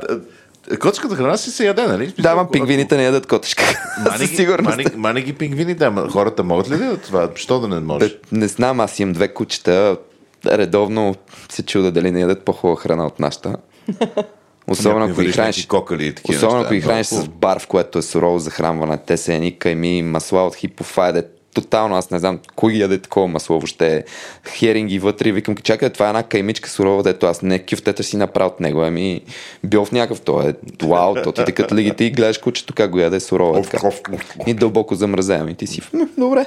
[0.79, 2.13] котската храна си се яде, нали?
[2.19, 3.63] Да, ма пингвините не ядат котешка.
[4.11, 4.77] Мани сигурност.
[4.77, 7.29] мани, мани ги пингвините, ама хората могат ли да ядат това?
[7.35, 8.11] Що да не можеш?
[8.11, 9.97] Бе, Не знам, аз имам две кучета.
[10.45, 11.15] Редовно
[11.51, 13.55] се чуда дали не ядат по-хубава храна от нашата.
[14.67, 16.65] Особено ако ги храниш, кокали особено неща.
[16.65, 18.97] ако ги храниш с бар, в което е сурово захранване.
[18.97, 21.27] Те са едни кайми, масла от хипофайде.
[21.55, 24.03] Тотално аз не знам кой ги яде такова масло въобще.
[24.47, 25.31] Херинги вътре.
[25.31, 28.81] Викам, чакай, това е една каймичка сурова, дето аз не кюфтета си направя от него.
[28.81, 29.21] Ами
[29.63, 30.21] бил в някакъв.
[30.21, 30.53] То е
[30.83, 33.59] вау, то ти така лигите и гледаш кучето как го яде сурово.
[33.59, 33.87] Оф, така.
[33.87, 34.47] оф, оф, оф.
[34.47, 35.49] И дълбоко замразявам.
[35.49, 36.45] И ти си, «М, добре.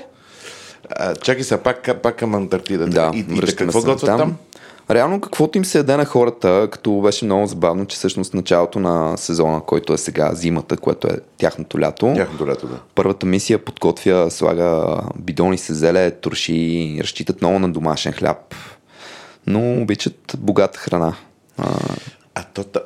[0.90, 2.86] А, чакай сега, пак, пак към Антарктида.
[2.86, 4.36] Да, и, и какво се готвят там?
[4.91, 9.16] Реално каквото им се яде на хората, като беше много забавно, че всъщност началото на
[9.16, 12.80] сезона, който е сега зимата, което е тяхното лято, Тяхното лято, да.
[12.95, 18.55] първата мисия подготвя, слага бидони с зеле, турши, разчитат много на домашен хляб,
[19.47, 21.14] но обичат богата храна.
[21.59, 21.78] А,
[22.34, 22.80] А то, та...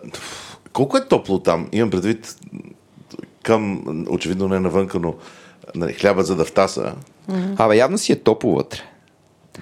[0.73, 1.69] колко е топло там?
[1.73, 2.37] Имам предвид
[3.43, 5.15] към, очевидно не навънка, но
[5.75, 6.95] нали, хляба за да втаса.
[7.59, 8.79] Абе, явно си е топло вътре.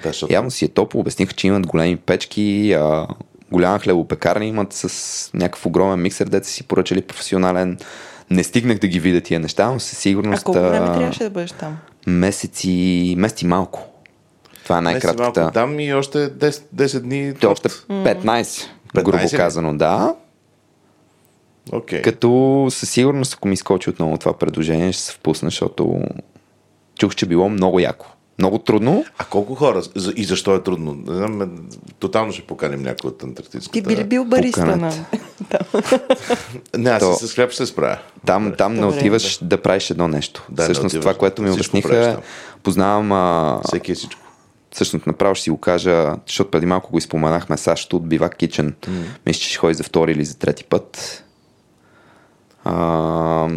[0.03, 0.33] Да, защото...
[0.33, 1.01] Явно си е топло.
[1.01, 3.07] Обясниха, че имат големи печки, а,
[3.53, 7.79] голяма хлебопекарня имат с някакъв огромен миксер, деца си поръчали професионален.
[8.31, 11.25] Не стигнах да ги видя тия неща, но със А сигурност колко време а, трябваше
[11.25, 11.79] да бъдеш там?
[12.07, 13.87] месеци, месеци малко.
[14.65, 15.51] Това е малко най-кратката.
[15.55, 17.35] там и още 10, 10 дни.
[17.35, 20.15] Те още под- 15, 15 грубо казано, да.
[21.73, 22.03] Окей.
[22.03, 26.01] Като със сигурност, ако ми скочи отново това предложение, ще се впусна, защото
[26.99, 28.07] чух, че било много яко.
[28.41, 29.05] Много трудно.
[29.19, 29.83] А колко хора?
[30.17, 30.95] И защо е трудно?
[31.07, 31.49] Не знам, ме-
[31.99, 33.73] тотално ще поканим някой от Антарктическата.
[33.73, 34.93] Ти би ли бил бариста на...
[36.77, 37.99] Не, аз То- с хляб ще се справя.
[38.27, 40.47] Там, там не Добре, отиваш да правиш едно нещо.
[40.51, 41.03] Да, Всъщност отиваш.
[41.03, 42.21] това, което ми обясниха,
[42.63, 44.21] познавам а, Всеки е всичко.
[44.73, 48.75] всъщност направо ще си го кажа, защото преди малко го изпоменахме Сашто от Бивак Кичен.
[48.81, 49.03] Mm.
[49.27, 51.25] Мисля, че ще ходи за втори или за трети път.
[52.65, 53.49] А,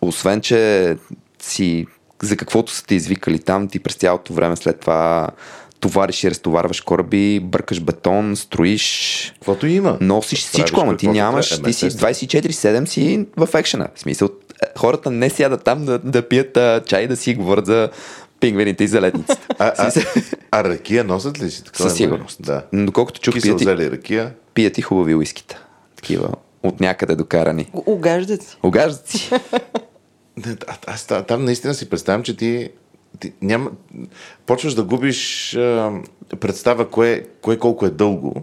[0.00, 0.96] освен, че
[1.38, 1.86] си
[2.22, 5.28] за каквото са те извикали там, ти през цялото време след това
[5.80, 9.98] товариш и разтоварваш кораби, бъркаш бетон, строиш, Каквото има.
[10.00, 11.64] носиш Правиш всичко, ама ти нямаш, трябва.
[11.64, 12.82] ти Е, си естествено.
[12.82, 13.88] 24-7 си в екшена.
[13.94, 14.26] В смисъл,
[14.62, 17.88] е, хората не сядат там да, да пият а, чай, да си говорят за
[18.40, 19.46] пингвините и за летниците.
[19.58, 19.92] А, а,
[20.50, 21.64] а ракия носят ли си?
[21.64, 22.42] Такова Със сигурност.
[22.42, 22.62] Да.
[22.72, 24.32] Но Доколкото чух, пият и, зели ракия.
[24.54, 25.62] пият и хубави уискита.
[25.96, 26.28] Такива
[26.62, 27.70] от някъде докарани.
[27.86, 28.56] Угаждат си.
[28.62, 29.30] Огаждат си.
[30.66, 32.70] А- аз та- там наистина си представям, че ти,
[33.20, 33.70] ти няма,
[34.46, 35.92] почваш да губиш а,
[36.40, 38.42] представа кое, кое колко е дълго.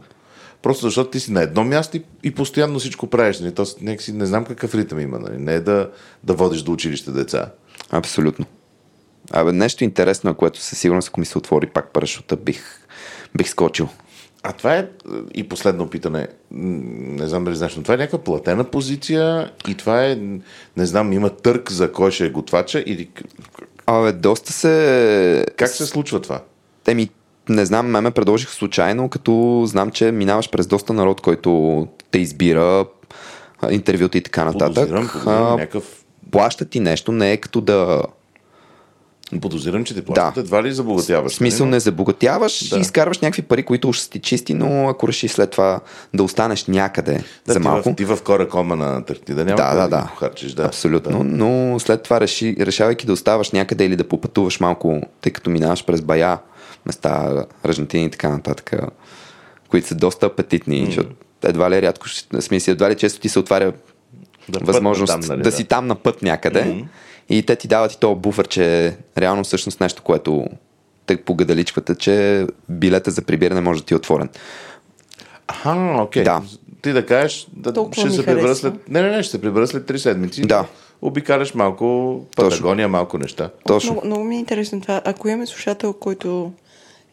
[0.61, 3.39] Просто защото ти си на едно място и, и постоянно всичко правиш.
[3.39, 3.55] Нали?
[3.55, 5.19] То, някакси, не знам какъв ритъм има.
[5.19, 5.37] Нали?
[5.37, 5.89] Не е да,
[6.23, 7.51] да водиш до училище деца.
[7.89, 8.45] Абсолютно.
[9.31, 12.63] Абе, нещо интересно, което със сигурност, ако ми се отвори пак парашута, бих,
[13.37, 13.89] бих скочил.
[14.43, 14.87] А това е
[15.33, 16.27] и последно питане.
[16.51, 20.15] Не знам дали знаеш, но това е някаква платена позиция и това е,
[20.77, 23.09] не знам, има търк за кой ще е готвача или
[23.85, 25.45] Абе, доста се...
[25.55, 26.41] как се случва това?
[26.87, 27.09] Еми,
[27.49, 32.19] не знам, ме ме предложих случайно, като знам, че минаваш през доста народ, който те
[32.19, 32.85] избира,
[33.71, 34.75] интервюта и така нататък.
[34.75, 36.05] Подозирам, подозирам някакъв...
[36.31, 38.01] Плащат ти нещо, не е като да...
[39.39, 40.41] Подозирам, че те плащат Да.
[40.41, 41.31] едва ли забогатяваш.
[41.31, 41.71] В смисъл нали?
[41.75, 42.77] не забогатяваш Да.
[42.77, 45.79] и изкарваш някакви пари, които уж са ти чисти, но ако решиш след това
[46.13, 47.91] да останеш някъде да, за ти малко...
[47.91, 50.07] В, ти в кора кома на Антарктида няма Да, да, ги да.
[50.09, 50.53] похарчиш.
[50.53, 51.17] Да, Абсолютно.
[51.17, 51.23] Да.
[51.23, 55.85] Но след това, реши, решавайки да оставаш някъде или да попътуваш малко, тъй като минаваш
[55.85, 56.39] през бая,
[56.85, 58.73] места, Аржентина и така нататък,
[59.69, 60.85] които са доста апетитни, mm.
[60.85, 61.09] защото
[61.43, 62.05] едва ли рядко,
[62.39, 63.73] смисъл, едва ли често ти се отваря
[64.49, 65.55] Да, възможност натам, нали, да, да.
[65.55, 66.85] си там на път някъде mm-hmm.
[67.29, 70.45] И те ти дават и този буфер, че реално всъщност нещо, което
[71.05, 74.29] те погадаличквате, че билета за прибиране може да ти е отворен.
[75.47, 76.23] Аха, окей.
[76.23, 76.41] Да.
[76.81, 78.89] Ти да кажеш, да, Толкова ще се прибера след...
[78.89, 80.41] Не, не, не, ще се прибера след 3 седмици.
[80.41, 80.65] Да.
[81.01, 83.49] Обикаляш малко Патагония, малко неща.
[83.67, 83.91] Точно.
[83.91, 85.01] Много, много ми е интересно това.
[85.05, 86.51] Ако имаме слушател, който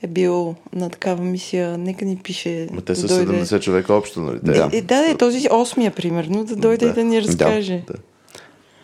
[0.02, 2.68] е бил на такава мисия, нека ни пише.
[2.72, 3.44] Ма те са да дойде.
[3.44, 4.38] 70 човека общо, нали?
[4.42, 4.70] Да.
[4.72, 6.92] Е, да, да, този осмия, примерно, да дойде Да.
[6.92, 7.82] да, да ни разкаже.
[7.86, 7.94] Да.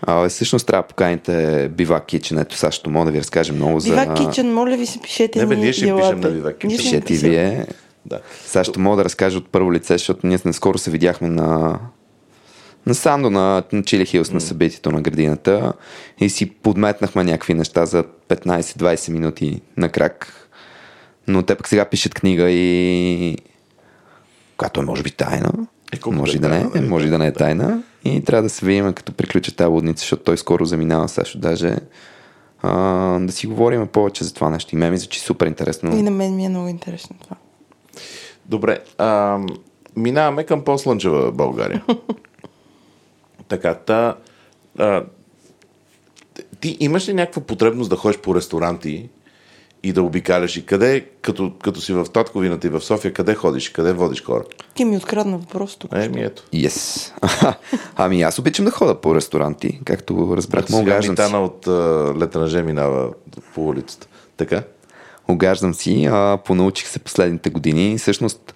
[0.03, 2.41] А, всъщност трябва да поканите Бивак Kitchen.
[2.41, 3.89] Ето сега ще мога да ви разкажа много за...
[3.89, 6.65] Бивак Кичен, моля ви се, пишете Не, бе, ни ние ще пишем на Бивак.
[6.65, 7.67] Ние ще Пишете и вие.
[8.07, 8.21] Да.
[8.47, 11.79] Сега ще мога да разкажа от първо лице, защото ние наскоро се видяхме на,
[12.87, 15.73] на Сандо на, на Чили Хилс на събитието на градината
[16.21, 20.33] и си подметнахме някакви неща за 15-20 минути на крак.
[21.29, 23.39] Но те пък сега пишат книга и
[24.57, 25.53] която е може би тайна.
[25.93, 26.89] Е, може да и да не, нали?
[26.89, 27.83] може и да не е тайна.
[28.07, 31.77] И трябва да се видим като приключи тази лудница, защото той скоро заминава също даже
[32.63, 32.73] а,
[33.19, 34.75] да си говорим повече за това нещо.
[34.75, 35.97] И ме ми звучи супер интересно.
[35.97, 37.37] И на мен ми е много интересно това.
[38.47, 39.39] Добре, а,
[39.97, 41.85] минаваме към по-слънчева България.
[43.49, 44.17] така, та,
[44.79, 45.05] а,
[46.61, 49.09] ти имаш ли някаква потребност да ходиш по ресторанти
[49.87, 53.69] и да обикаляш и къде, като, като си в Татковината и в София, къде ходиш,
[53.69, 54.43] къде водиш хора?
[54.75, 55.91] Ти ми открадна въпрос тук.
[55.95, 56.43] Еми ето.
[56.55, 57.13] Yes.
[57.97, 61.23] ами аз обичам да хода по ресторанти, както разбрахме, Сега огаждам си.
[61.23, 63.11] Митана от а, Летранже минава
[63.55, 64.07] по улицата.
[64.37, 64.63] Така?
[65.29, 67.99] Огаждам си, а понаучих се последните години.
[67.99, 68.55] Всъщност,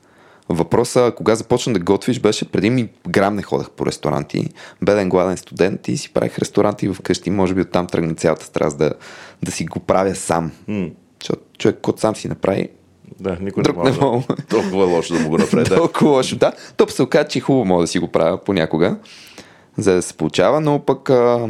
[0.48, 4.48] въпроса, кога започна да готвиш, беше преди ми грам не ходех по ресторанти.
[4.82, 7.30] Беден гладен студент и си правих ресторанти вкъщи.
[7.30, 8.92] Може би оттам тръгна цялата страст да,
[9.42, 10.52] да си го правя сам.
[10.68, 10.88] М.
[11.20, 12.68] Защото човек, кот сам си направи,
[13.20, 14.22] Да, никой Друг не мога.
[14.28, 15.64] да- Толкова е лошо да му го направи.
[15.64, 15.76] да.
[15.76, 16.36] толкова лошо.
[16.36, 18.96] Да, то се оказа, че хубаво мога да си го правя понякога,
[19.76, 21.48] за да се получава, но пък а,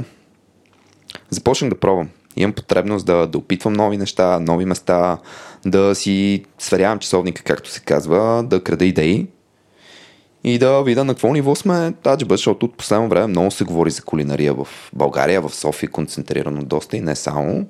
[1.30, 2.08] започнах да пробвам.
[2.36, 5.18] Имам потребност да, да опитвам нови неща, нови места,
[5.64, 9.26] да си сверявам часовника, както се казва, да крада идеи
[10.44, 13.90] и да видя на какво ниво сме таджба, защото от последно време много се говори
[13.90, 17.66] за кулинария в България, в София концентрирано доста и не само.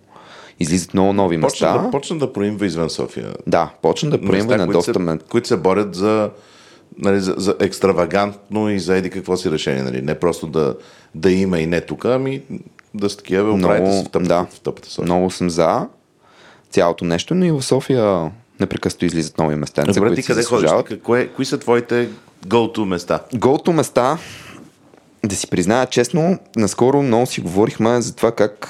[0.60, 1.82] Излизат много нови Почна места.
[1.82, 3.34] да, почна да проимва извън София.
[3.46, 6.30] Да, почна да проимва на които, доста се, които се борят за,
[6.98, 9.82] нали, за, за екстравагантно и за еди какво си решение.
[9.82, 10.02] Нали?
[10.02, 10.74] Не просто да,
[11.14, 12.42] да има и не тук, ами
[12.94, 15.04] да с такива си в тъпата, да, в тъпата София.
[15.04, 15.86] много съм за
[16.70, 18.30] цялото нещо, но и в София
[18.60, 20.70] непрекъснато излизат нови местенца, Добре, ти къде ходиш?
[21.02, 22.08] Кое, кои са твоите
[22.46, 23.20] go-to места?
[23.34, 24.18] Голто места,
[25.24, 28.68] да си призная честно, наскоро много си говорихме за това как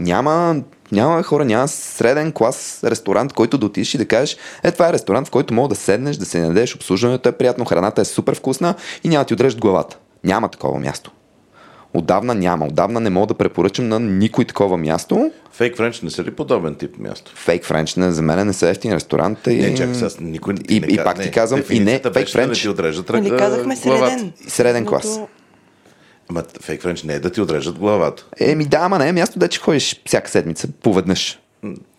[0.00, 0.62] няма,
[0.92, 4.92] няма хора, няма среден клас ресторант, който да отидеш и да кажеш, е това е
[4.92, 8.34] ресторант, в който мога да седнеш, да се надеш, обслужването е приятно, храната е супер
[8.34, 8.74] вкусна
[9.04, 9.96] и няма да ти отрежат главата.
[10.24, 11.10] Няма такова място.
[11.94, 12.66] Отдавна няма.
[12.66, 15.30] Отдавна не мога да препоръчам на никой такова място.
[15.52, 17.32] Фейк Френч не са ли подобен тип място?
[17.34, 19.38] Фейк Френч не, за мен не са ефтин ресторант.
[19.46, 19.56] И...
[19.56, 22.32] Не, чакай, сега никой и, не и пак не, ти казвам, и не, фейк беше
[22.32, 24.10] да не Френч, ти отрежат Нали ръка- казахме главата.
[24.10, 24.32] среден.
[24.48, 25.02] Среден Но клас.
[25.04, 25.28] то-
[26.30, 28.26] Ама фейк Френч не е да ти отрежат главата.
[28.40, 31.38] Еми да, ама не е място да че ходиш всяка седмица, поведнъж.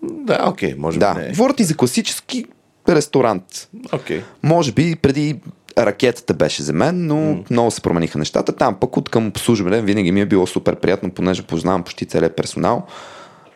[0.02, 1.30] Да, окей, може Да, би не е.
[1.30, 2.46] говоря ти за класически
[2.90, 3.70] ресторант.
[3.92, 4.22] Окей.
[4.44, 5.40] Може би преди
[5.78, 7.52] ракетата беше за мен, но mm.
[7.52, 8.52] много се промениха нещата.
[8.52, 12.36] Там пък от към обслужване винаги ми е било супер приятно, понеже познавам почти целият
[12.36, 12.86] персонал.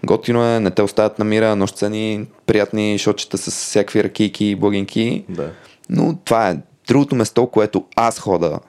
[0.04, 5.26] Готино е, не те оставят на мира, нощцени, приятни шотчета с всякакви ракийки и благинки.
[5.30, 5.50] Да.
[5.90, 6.58] Но това е
[6.88, 8.60] другото место, което аз хода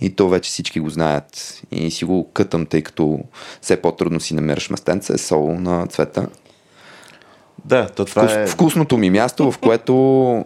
[0.00, 3.18] и то вече всички го знаят и си го кътам, тъй като
[3.60, 6.26] все по-трудно си намираш местенце, е соло на цвета.
[7.64, 8.46] Да, то това Вкус, е...
[8.46, 9.94] Вкусното ми място, в което...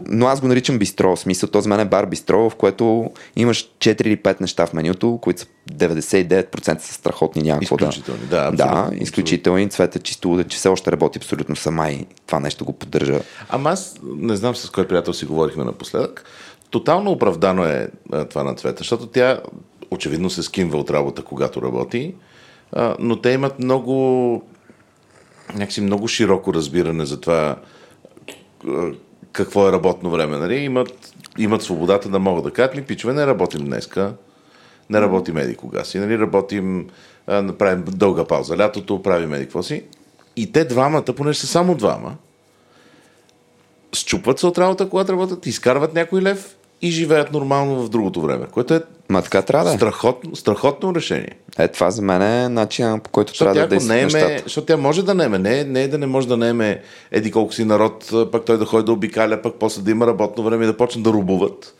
[0.06, 1.16] Но аз го наричам бистро.
[1.16, 4.66] В смисъл, то за мен е бар бистро, в което имаш 4 или 5 неща
[4.66, 7.84] в менюто, които са 99% са страхотни, няма какво да...
[7.84, 9.68] Изключителни, да, Да, абсолютно, изключителни.
[9.68, 13.20] Цвета чисто луда, че все още работи абсолютно сама и това нещо го поддържа.
[13.48, 16.24] Ама аз не знам с кой приятел си говорихме напоследък.
[16.70, 19.40] Тотално оправдано е а, това на Цвета, защото тя
[19.90, 22.14] очевидно се скинва от работа, когато работи,
[22.98, 24.42] но те имат много
[25.54, 27.56] някакси много широко разбиране за това
[29.32, 30.38] какво е работно време.
[30.38, 30.54] Нали?
[30.54, 34.14] Имат, имат свободата да могат да кажат ми, пичове, не работим днеска,
[34.90, 36.18] не работим еди кога си, нали?
[36.18, 36.88] работим,
[37.28, 39.84] направим дълга пауза, лятото правим еди какво си.
[40.36, 42.16] И те двамата, понеже са само двама,
[43.92, 48.46] счупват се от работа, когато работят, изкарват някой лев и живеят нормално в другото време,
[48.52, 49.76] което е Ма така трябва да е.
[49.76, 51.30] страхотно, страхотно решение.
[51.58, 54.00] Е, това за мен е начин по който Защото трябва тя, да ако действат не
[54.00, 54.42] еме, нещата.
[54.42, 57.52] защото тя може да неме, не, не е да не може да неме еди колко
[57.52, 60.66] си народ, пък той да ходи да обикаля, пък после да има работно време и
[60.66, 61.74] да почне да рубуват.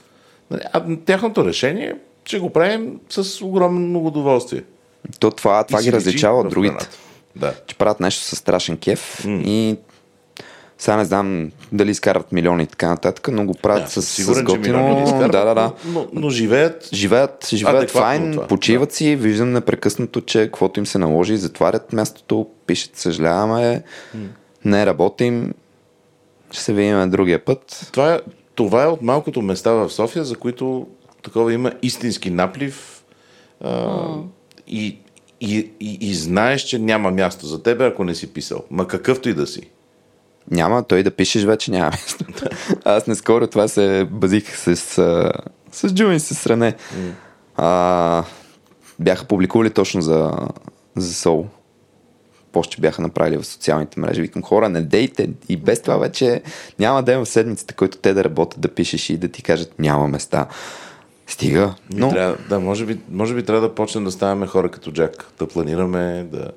[0.50, 1.94] Нали, А тяхното решение
[2.24, 4.62] ще го правим с огромно удоволствие.
[5.20, 6.88] То това, това И ги различава от другите.
[7.36, 7.54] Да.
[7.66, 9.76] че правят нещо с страшен кеф и
[10.78, 14.08] сега не знам дали изкарват милиони и така нататък, но го правят Да, с, с
[14.14, 14.94] сигурен, милиони готино.
[14.94, 15.72] не изкарват, Да, да, да.
[15.84, 20.98] Но, но, живеят Живеят, живеят файн, това, почиват си, виждам непрекъснато, че каквото им се
[20.98, 23.82] наложи, затварят мястото, пишат, съжаляваме,
[24.64, 25.54] не работим,
[26.50, 27.88] ще се видим на другия път.
[27.92, 28.20] Това е,
[28.54, 30.86] това е от малкото места в София, за които
[31.22, 33.04] такова има истински наплив
[33.60, 33.96] а,
[34.66, 34.98] и,
[35.40, 38.64] и, и, и знаеш, че няма място за тебе, ако не си писал.
[38.70, 39.60] Ма какъвто и да си.
[40.50, 42.24] Няма, той да пишеш вече няма място.
[42.84, 45.32] Аз не скоро това се базих с, а,
[45.72, 46.74] с Джуми, с Рене.
[47.56, 48.24] А,
[48.98, 50.32] бяха публикували точно за,
[50.96, 51.46] за Сол.
[52.52, 54.20] Пост, че бяха направили в социалните мрежи.
[54.20, 55.30] Викам, хора, не дейте.
[55.48, 56.42] И без това вече
[56.78, 60.08] няма ден в седмицата, който те да работят, да пишеш и да ти кажат, няма
[60.08, 60.46] места.
[61.26, 61.74] Стига.
[61.92, 65.26] Но, Трябва, да, може би, може би трябва да почнем да ставаме хора като Джак.
[65.38, 66.50] Да планираме, да,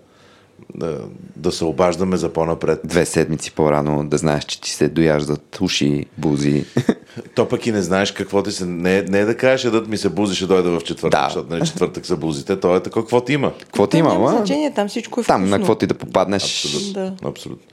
[0.75, 0.99] да,
[1.35, 2.79] да се обаждаме за по-напред.
[2.83, 6.65] две седмици по-рано да знаеш, че ти се дояждат уши, бузи.
[7.35, 8.65] То пък и не знаеш какво ти се...
[8.65, 11.25] Не, не е да кажеш, дът ми се бузи, ще дойде в четвъртък, Да.
[11.25, 12.59] защото нали, четвъртък са бузите.
[12.59, 13.53] То е така, какво ти има.
[13.57, 14.29] Какво ти Там има, ма?
[14.29, 15.51] значение, там всичко е Там, вкусно.
[15.51, 16.43] на какво ти да попаднеш.
[16.43, 16.93] Абсолютно.
[16.93, 17.29] Да.
[17.29, 17.67] Абсолютно.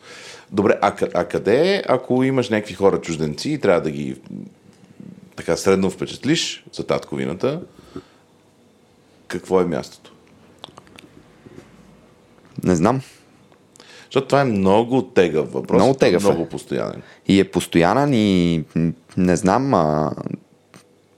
[0.53, 4.17] Добре, а, а къде, е, ако имаш някакви хора чужденци и трябва да ги
[5.37, 7.61] така средно впечатлиш за татковината,
[9.29, 10.08] какво е мястото?
[12.65, 13.01] Не знам.
[14.05, 15.77] Защото това е много тегъв въпрос.
[15.77, 16.29] Много тегъв е.
[16.29, 17.03] Много постоянен.
[17.27, 18.65] И е постоянен и
[19.17, 19.75] не знам.
[19.75, 20.13] А...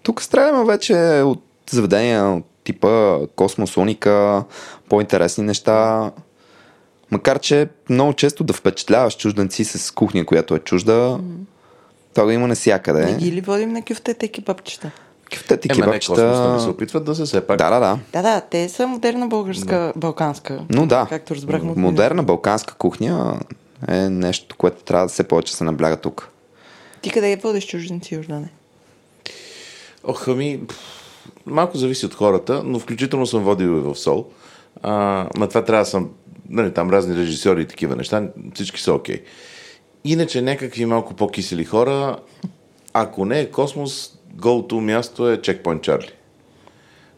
[0.03, 4.45] Тук стреляме вече от заведения от типа Космос, Уника,
[4.89, 6.11] по-интересни неща.
[7.11, 11.19] Макар, че много често да впечатляваш чужденци с кухня, която е чужда,
[12.15, 13.07] това го има навсякъде.
[13.07, 14.91] Не ги ли водим на кюфтета и кебапчета?
[15.35, 17.59] Кюфтет и Ема не, космос, се опитват да се все пак.
[17.59, 17.99] Да, да, да.
[18.13, 20.65] Да, да, те са модерна българска, балканска.
[20.71, 23.41] Но да, Както разбрахме модерна балканска кухня
[23.89, 26.29] е нещо, което трябва да се повече се набляга тук.
[27.03, 28.49] Ти къде водиш чужденци, Йордане?
[30.05, 30.61] Ох, ами,
[31.47, 34.27] малко зависи от хората, но включително съм водил и в Сол.
[34.83, 36.11] А, ма това трябва да съм,
[36.49, 39.23] нали, там разни режисьори и такива неща, всички са окей.
[40.05, 42.19] Иначе някакви малко по-кисели хора,
[42.93, 46.13] ако не е космос, голото място е Checkpoint Charlie.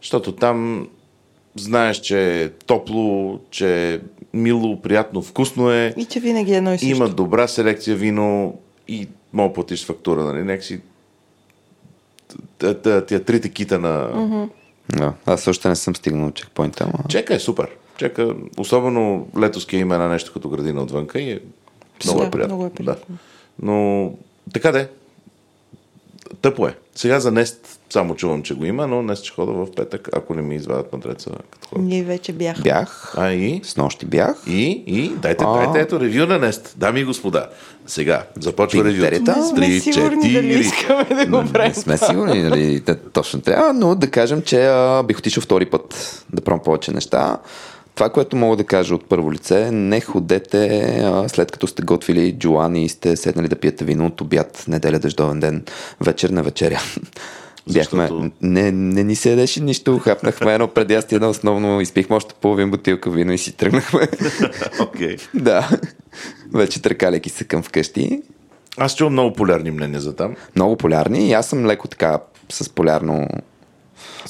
[0.01, 0.87] Защото там
[1.55, 3.99] знаеш, че е топло, че е
[4.33, 5.93] мило, приятно, вкусно е.
[5.97, 6.95] И че винаги е едно и също.
[6.95, 8.57] Има добра селекция вино
[8.87, 10.43] и мога да платиш фактура, нали?
[10.43, 10.81] Някакси
[12.57, 14.09] т- т- тия трите кита на...
[14.89, 15.13] Да.
[15.25, 17.03] Аз също не съм стигнал до чекпоинта, ама...
[17.09, 17.67] Чека е супер.
[17.97, 21.39] Чека, особено летоски има една нещо като градина отвънка и е
[22.05, 22.55] много Да, е приятно.
[22.55, 23.05] много е приятно.
[23.09, 23.17] Да.
[23.65, 24.11] Но
[24.53, 24.89] така де.
[26.41, 26.75] Тъпо е.
[26.95, 30.33] Сега за Нест само чувам, че го има, но днес ще хода в петък, ако
[30.33, 31.81] не ми извадят мадреца като ходя.
[31.81, 32.63] Ние вече бяхме.
[32.63, 33.13] Бях.
[33.17, 33.61] А и?
[33.63, 34.35] С нощи бях.
[34.47, 35.57] И, и, дайте, А.
[35.57, 36.73] дайте, ето ревю на Нест.
[36.77, 37.49] Дами и господа,
[37.87, 39.25] сега започва ревю.
[39.49, 41.67] Сме сигурни дали искаме да го правим.
[41.67, 45.65] Не сме сигурни, нали, да, точно трябва, но да кажем, че а, бих отишъл втори
[45.65, 47.37] път да пробвам повече неща.
[47.95, 50.67] Това, което мога да кажа от първо лице, не ходете
[51.03, 54.99] а, след като сте готвили джуани и сте седнали да пиете вино от обяд, неделя,
[54.99, 55.63] дъждовен ден,
[56.01, 56.79] вечер на вечеря.
[57.73, 62.33] Бяхме, Защото- не, не ни се ядеше нищо, хапнахме едно предястие на основно, изпихме още
[62.41, 64.07] половин бутилка вино и си тръгнахме.
[64.79, 65.15] Окей.
[65.33, 65.69] да,
[66.53, 68.21] вече търкаляки се към вкъщи.
[68.77, 70.35] Аз чувам много полярни мнения за там.
[70.55, 72.19] много полярни и аз съм леко така
[72.51, 73.27] с полярно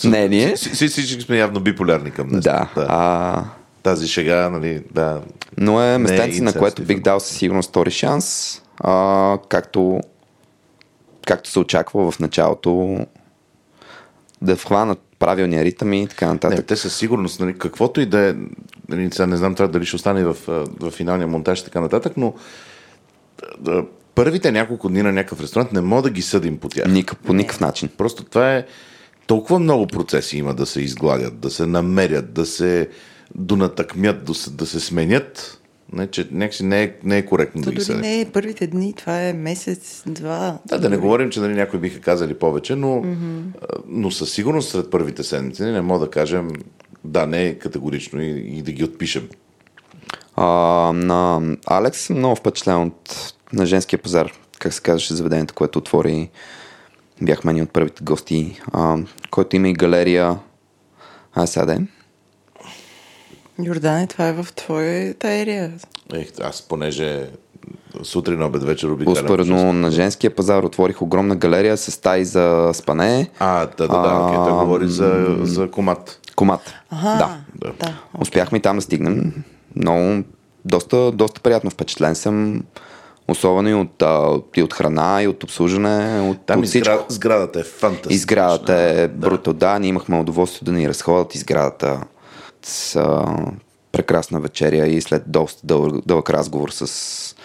[0.03, 0.57] мнение.
[0.57, 2.43] Си- си- Всички сме явно биполярни към днес.
[2.43, 3.43] Да, а,
[3.83, 5.21] Тази шега, нали, да.
[5.57, 9.99] но е местенце, на инцест което бих дал със сигурност втори шанс, а, както,
[11.27, 12.99] както се очаква в началото
[14.41, 16.65] да вхванат правилния ритъм и така Не, нататък.
[16.65, 18.33] те със сигурност, нали, каквото и да е,
[18.89, 20.37] нали, сега не знам това дали ще остане в,
[20.79, 22.33] в финалния монтаж и така нататък, но
[23.59, 23.83] да,
[24.15, 26.85] първите няколко дни на някакъв ресторант не мога да ги съдим по тях.
[26.87, 27.89] Ник, по никакъв начин.
[27.97, 28.65] Просто това е
[29.27, 32.89] толкова много процеси има да се изгладят, да се намерят, да се
[33.35, 35.59] донатъкмят, да се, да се сменят,
[35.93, 38.01] не, че някакси не е, не е коректно То да ги дори съдим.
[38.01, 40.59] не е първите дни, това е месец, два.
[40.65, 43.41] Да, да не говорим, че нали, някои биха казали повече, но, mm-hmm.
[43.87, 46.49] но със сигурност сред първите седмици не мога да кажем
[47.03, 49.29] да, не е категорично и, и да ги отпишем.
[50.35, 50.45] А,
[50.93, 56.29] на Алекс съм много впечатлен от на женския пазар, как се казваше заведението, което отвори.
[57.23, 58.97] Бяхме ни от първите гости, а,
[59.31, 60.39] който има и галерия.
[61.33, 61.77] А сега да е.
[63.63, 65.71] Йордане, това е в твоята ерия.
[66.13, 67.29] Ех, аз понеже
[68.03, 69.23] сутрин, обед, вечер обикалям.
[69.23, 73.29] Успоредно на женския пазар отворих огромна галерия с стаи за спане.
[73.39, 76.19] А, да, да, да, окей, той говори за, за комат.
[76.35, 76.73] Комат.
[76.89, 77.37] Ага, Да.
[77.55, 77.73] Да.
[77.79, 77.99] да.
[78.19, 79.43] Успяхме и там да стигнем.
[79.75, 80.23] Много,
[80.65, 82.63] доста, доста приятно впечатлен съм.
[83.27, 87.59] Особено и от, а, и от храна, и от обслужване, от, Там от изград, сградата
[87.59, 88.15] е фантастична.
[88.15, 89.53] Изградата е бруто.
[89.53, 92.01] Да, ние имахме удоволствие да ни разходят изградата
[92.63, 93.25] с а,
[93.91, 97.35] прекрасна вечеря и след доста дълъг, дълъг разговор с,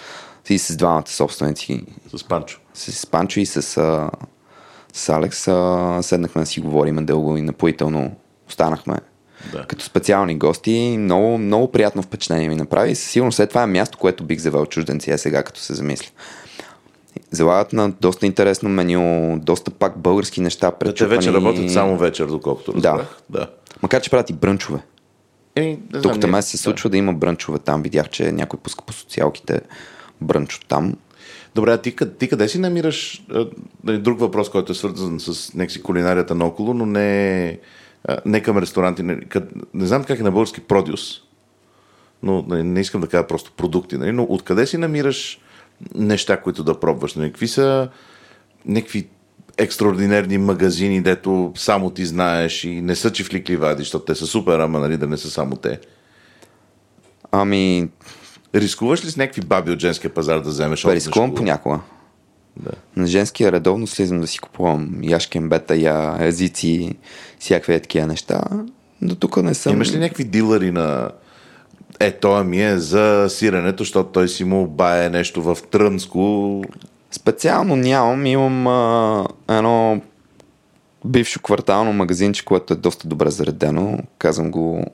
[0.50, 1.84] и с двамата собственици,
[2.16, 2.60] С Панчо.
[2.74, 4.10] с Панчо и с, а,
[4.92, 8.16] с Алекс, а, седнахме да си говорим дълго и напоително
[8.48, 8.96] останахме.
[9.52, 9.64] Да.
[9.64, 12.94] Като специални гости, много, много приятно впечатление ми направи.
[12.94, 16.10] Със сигурност след това е място, което бих завел чужденци, е сега като се замисля.
[17.30, 22.26] Залагат на доста интересно меню, доста пак български неща, Да, те вече работят само вечер,
[22.26, 22.88] доколкото Да.
[22.88, 23.16] разбрах.
[23.30, 23.46] Да.
[23.82, 24.78] Макар, че правят и брънчове.
[25.56, 27.82] Еми, знам, Тук там се случва да има брънчове там.
[27.82, 29.60] Видях, че някой пуска по социалките
[30.20, 30.94] брънчо там.
[31.54, 33.24] Добре, а ти, ти къде си намираш
[33.84, 37.56] нали, друг въпрос, който е свързан с някакси кулинарията наоколо, но не, а,
[38.26, 39.02] не към ресторанти.
[39.02, 41.20] Не, къд, не знам как е на български продюс,
[42.22, 45.40] но нали, не искам да кажа просто продукти, нали, но откъде си намираш
[45.94, 47.14] неща, които да пробваш?
[47.14, 47.88] Нали, какви са
[48.66, 49.08] някакви
[49.58, 54.58] екстраординерни магазини, дето само ти знаеш и не са чифлик ливади, защото те са супер,
[54.58, 55.80] ама нали, да не са само те.
[57.32, 57.88] Ами,
[58.54, 61.80] Рискуваш ли с някакви баби от женския пазар да вземеш рискувам понякога.
[62.56, 62.70] Да.
[62.96, 66.94] На женския редовно слизам да си купувам яшкен бета, я, езици,
[67.38, 68.42] всякакви е такива неща.
[69.02, 69.72] До тук не съм.
[69.72, 71.10] Имаш ли някакви дилъри на
[72.00, 76.62] е, той ми е за сиренето, защото той си му бае нещо в Трънско.
[77.10, 78.26] Специално нямам.
[78.26, 80.00] Имам а, едно
[81.04, 83.98] бившо квартално магазинче, което е доста добре заредено.
[84.18, 84.84] Казвам го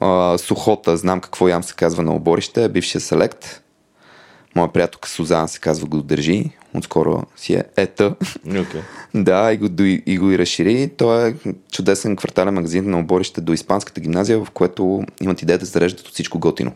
[0.00, 3.63] а, Сухота, знам какво ям се казва на оборище, бившия селект.
[4.54, 6.50] Моя приятелка Сузана се казва го държи.
[6.74, 8.14] Отскоро си е ета.
[8.46, 8.80] Okay.
[9.14, 9.68] Да, и го,
[10.06, 10.90] и го и разшири.
[10.96, 11.34] Той е
[11.72, 16.14] чудесен квартален магазин на оборище до Испанската гимназия, в което имат идея да зареждат от
[16.14, 16.72] всичко готино.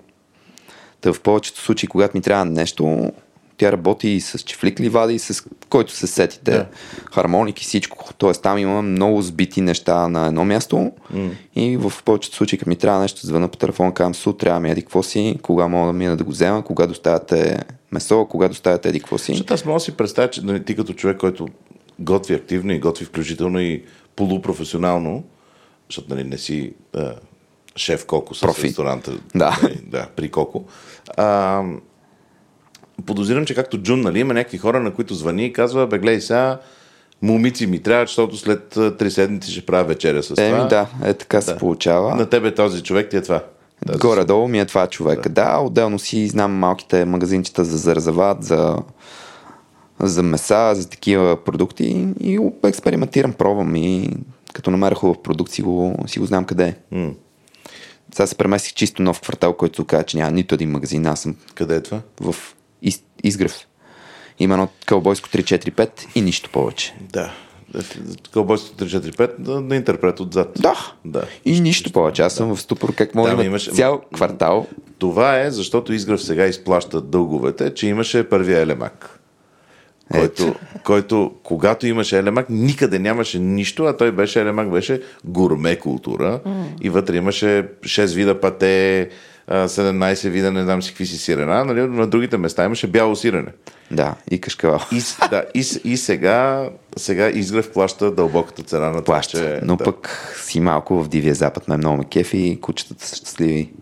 [1.00, 3.12] Та в повечето случаи, когато ми трябва нещо,
[3.58, 6.56] тя работи и с чифлик ливади, и с който се сетите, Да.
[6.58, 6.66] да.
[7.14, 8.14] хармоник и всичко.
[8.18, 11.30] Тоест там има много сбити неща на едно място mm.
[11.56, 14.70] и в повечето случаи, като ми трябва нещо, звъна по телефона, казвам, су, трябва ми
[14.70, 17.58] еди какво си, кога мога да мина да го взема, кога доставяте
[17.92, 19.32] месо, кога доставяте еди какво си.
[19.32, 21.48] Защото аз мога да си представя, че нали, ти като човек, който
[21.98, 23.82] готви активно и готви включително и
[24.16, 25.24] полупрофесионално,
[25.90, 27.14] защото нали, не си а,
[27.76, 28.62] шеф Коко с Профи.
[28.62, 29.18] ресторанта.
[29.34, 29.58] Да.
[29.62, 30.64] Нали, да, при Коко.
[31.16, 31.62] А,
[33.06, 36.20] подозирам, че както Джун, нали, има някакви хора, на които звъни и казва, бе, гледай
[36.20, 36.58] сега,
[37.22, 38.68] момици ми трябва, защото след
[38.98, 40.42] три седмици ще правя вечеря с това.
[40.44, 42.16] Еми да, е така се получава.
[42.16, 43.42] На тебе този човек ти е това.
[43.86, 45.28] Тази Горе-долу ми е това човека.
[45.28, 45.44] Да.
[45.44, 48.76] да, отделно си знам малките магазинчета за зарзават, за,
[50.00, 54.10] за меса, за такива продукти и експериментирам, пробвам и
[54.52, 57.10] като намеря хубав продукт си го, си го знам къде е.
[58.14, 61.06] Сега се преместих чисто нов квартал, който казва, че няма нито един магазин.
[61.06, 62.00] Аз съм Къде е това?
[62.20, 62.34] в
[62.82, 63.66] из, изгрев.
[64.38, 66.94] Има едно кълбойско 345 и нищо повече.
[67.12, 67.32] Да.
[68.32, 70.52] Кълбойството 345 на, интерпрет отзад.
[70.60, 70.92] Да.
[71.04, 71.22] да.
[71.44, 72.22] И нищо повече.
[72.22, 74.66] Аз съм в ступор как може да има имаш- цял квартал.
[74.98, 79.14] Това е, защото Изгрев сега изплаща дълговете, че имаше първия елемак.
[80.12, 80.54] Който,
[80.84, 86.40] който, когато имаше елемак, никъде нямаше нищо, а той беше елемак, беше гурме култура.
[86.80, 89.08] И вътре имаше 6 вида пате,
[89.50, 91.64] 17 вида, не знам си какви си сирена.
[91.64, 91.80] Нали?
[91.80, 93.52] На другите места имаше бяло сирене.
[93.90, 94.80] Да, и кашкавал.
[94.92, 99.38] И, да, и, и сега, сега Изгрев плаща дълбоката цена на плаща.
[99.38, 99.60] че...
[99.64, 99.84] но да.
[99.84, 103.72] пък си малко в Дивия Запад ме много ме кефи кучетата са щастливи,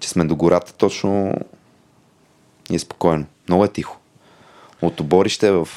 [0.00, 1.34] че сме до гората точно
[2.70, 3.24] и е спокойно.
[3.48, 3.98] Много е тихо.
[4.82, 5.68] От оборище в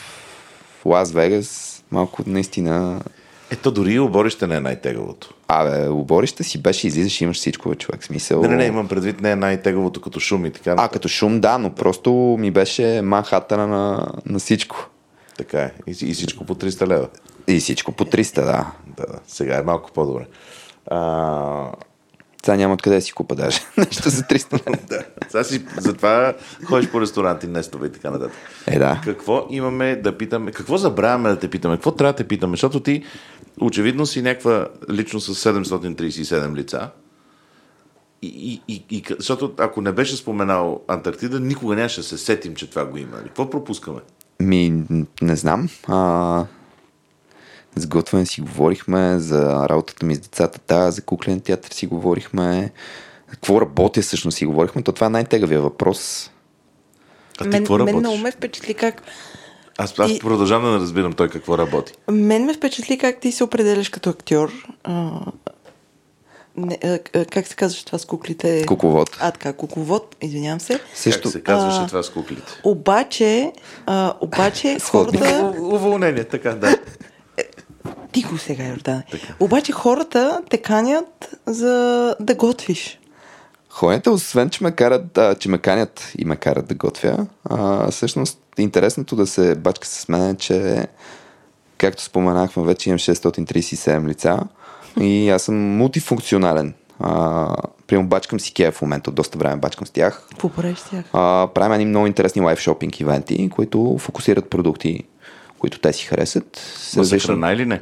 [0.85, 3.01] Лас Вегас малко наистина
[3.51, 5.33] Ето дори и оборище не е най-тегавото.
[5.47, 8.03] Абе, оборище си беше, излизаш и имаш всичко, бе, човек.
[8.03, 8.41] Смисъл...
[8.41, 10.75] Не, не, не, имам предвид не е най-тегавото като шум и така.
[10.77, 14.89] А, като шум, да, но просто ми беше Манхатъна на, на всичко.
[15.37, 15.71] Така е.
[15.87, 17.07] И, и всичко по 300 лева.
[17.47, 18.71] И всичко по 300, да.
[18.97, 19.19] Да, да.
[19.27, 20.25] Сега е малко по-добре.
[20.87, 21.71] А,
[22.45, 23.59] Сега няма откъде да си купа даже.
[23.77, 24.87] Нещо за 300.
[24.87, 25.03] да.
[25.29, 26.33] Сега си, затова
[26.63, 28.37] ходиш по ресторанти, нестове и така нататък.
[28.67, 29.01] Е, да.
[29.03, 30.51] Какво имаме да питаме?
[30.51, 31.75] Какво забравяме да те питаме?
[31.75, 32.53] Какво трябва да те питаме?
[32.53, 33.03] Защото ти
[33.61, 36.89] очевидно си някаква личност с 737 лица.
[38.21, 42.55] И, и, и, и, защото ако не беше споменал Антарктида, никога нямаше да се сетим,
[42.55, 43.17] че това го има.
[43.17, 43.99] Какво пропускаме?
[44.39, 44.83] Ми,
[45.21, 45.69] не знам.
[45.87, 46.45] А,
[47.75, 52.71] с готвене си говорихме, за работата ми с децата, да, за куклен театър си говорихме.
[53.27, 56.31] Какво работя всъщност си говорихме, то това е най-тегавия въпрос.
[57.39, 57.99] А ти мен, какво мен работиш?
[57.99, 59.01] много ме впечатли как...
[59.77, 61.93] Аз, аз И- продължавам да не разбирам той какво работи.
[62.11, 64.51] Мен ме впечатли как ти се определяш като актьор.
[64.83, 65.19] А,
[66.57, 68.65] не, а, как се казваш това с куклите?
[68.65, 69.17] Кукловод.
[69.19, 70.79] А, така, кукловод, извинявам се.
[70.93, 72.61] Също, Как се казваше а, това с куклите?
[72.63, 73.51] Обаче,
[73.85, 75.53] а, обаче хората...
[75.59, 76.77] Уволнение, така, да.
[78.11, 79.03] Тихо сега, Йордан.
[79.39, 81.69] Обаче хората те канят за
[82.19, 82.99] да готвиш.
[83.69, 87.91] Хората, освен, че ме карат, а, че ме канят и ме карат да готвя, а,
[87.91, 90.87] всъщност интересното да се бачка с мен е, че
[91.77, 94.39] както споменахме, вече имам 637 лица
[94.99, 96.73] и аз съм мултифункционален.
[96.99, 97.55] А,
[97.87, 100.25] Примерно бачкам си Кея в момента, доста време бачкам с тях.
[100.29, 101.05] Какво правиш с тях?
[101.13, 105.03] А, правим едни много интересни лайв шопинг ивенти, които фокусират продукти,
[105.59, 106.61] които те си харесат.
[106.97, 107.81] Ма за Различни- храна или не?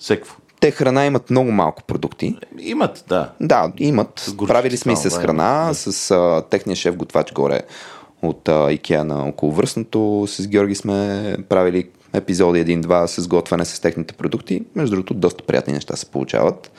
[0.00, 0.36] Секво.
[0.60, 2.38] те храна имат много малко продукти.
[2.58, 3.30] Имат, да.
[3.40, 4.32] Да, имат.
[4.46, 5.74] Правили сме и с храна, да.
[5.74, 7.60] с а, техния шеф готвач горе
[8.28, 10.24] от а, Икеа на околовръстното.
[10.28, 14.62] С Георги сме правили епизоди един-два с готвяне с техните продукти.
[14.74, 16.72] Между другото, доста приятни неща се получават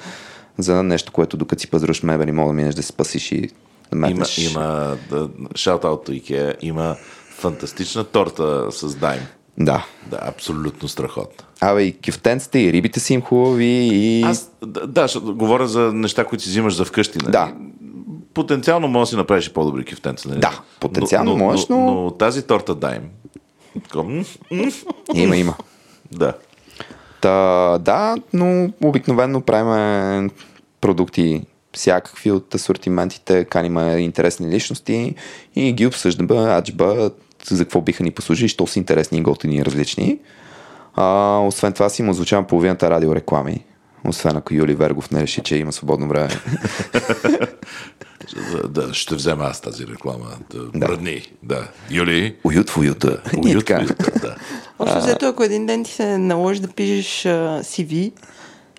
[0.57, 3.47] за нещо, което докато си пазаруваш мебели, мога да минеш да се спасиш и да
[3.93, 4.37] Има, метнеш.
[4.37, 6.95] има да, shout-out to IKEA, има
[7.29, 9.21] фантастична торта с дайм.
[9.57, 9.85] Да.
[10.09, 11.45] Да, абсолютно страхотна.
[11.61, 14.23] Абе, и кюфтенците, и рибите си им хубави, и...
[14.23, 17.17] Аз, да, да, говоря за неща, които си взимаш за вкъщи.
[17.23, 17.31] Нали?
[17.31, 17.53] Да.
[18.35, 20.29] Потенциално може да си направиш по-добри кюфтенца.
[20.29, 20.39] Нали?
[20.39, 22.03] Да, потенциално можеш, но- но...
[22.03, 22.11] но...
[22.11, 23.03] тази торта дайм.
[25.13, 25.55] Има, има.
[26.11, 26.33] Да.
[27.21, 30.31] Та, да, но обикновено правим
[30.81, 31.41] продукти
[31.73, 35.15] всякакви от асортиментите, каниме интересни личности
[35.55, 37.11] и ги обсъждаме, аджба,
[37.49, 40.19] за какво биха ни послужили, що са интересни и готини и различни.
[40.95, 43.63] А, освен това си му звучавам половината радиореклами.
[44.07, 46.29] Освен ако Юли Вергов не реши, че има свободно време.
[48.67, 48.93] да.
[48.93, 50.25] Ще взема аз тази реклама.
[50.53, 50.87] Да, Да.
[50.87, 51.21] Бръдни.
[51.43, 51.67] Да.
[51.91, 52.35] Юли.
[52.43, 53.21] Уют в уюта.
[53.43, 53.79] Уют, така.
[53.79, 54.35] уют, да.
[54.79, 57.23] Общо взето, ако един ден ти се наложи да пишеш
[57.61, 58.11] CV, Не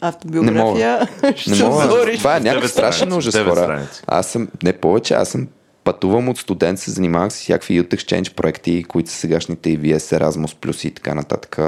[0.01, 1.85] автобиография, ще Не мога.
[1.85, 2.19] отвориш.
[2.19, 3.89] Това е някакъв страшен ужас, хора.
[4.07, 5.47] Аз съм, не повече, аз съм
[5.85, 10.19] пътувам от студент, се занимавах с всякакви Youth Exchange проекти, които са сегашните и VS,
[10.19, 11.59] Erasmus Plus и така нататък.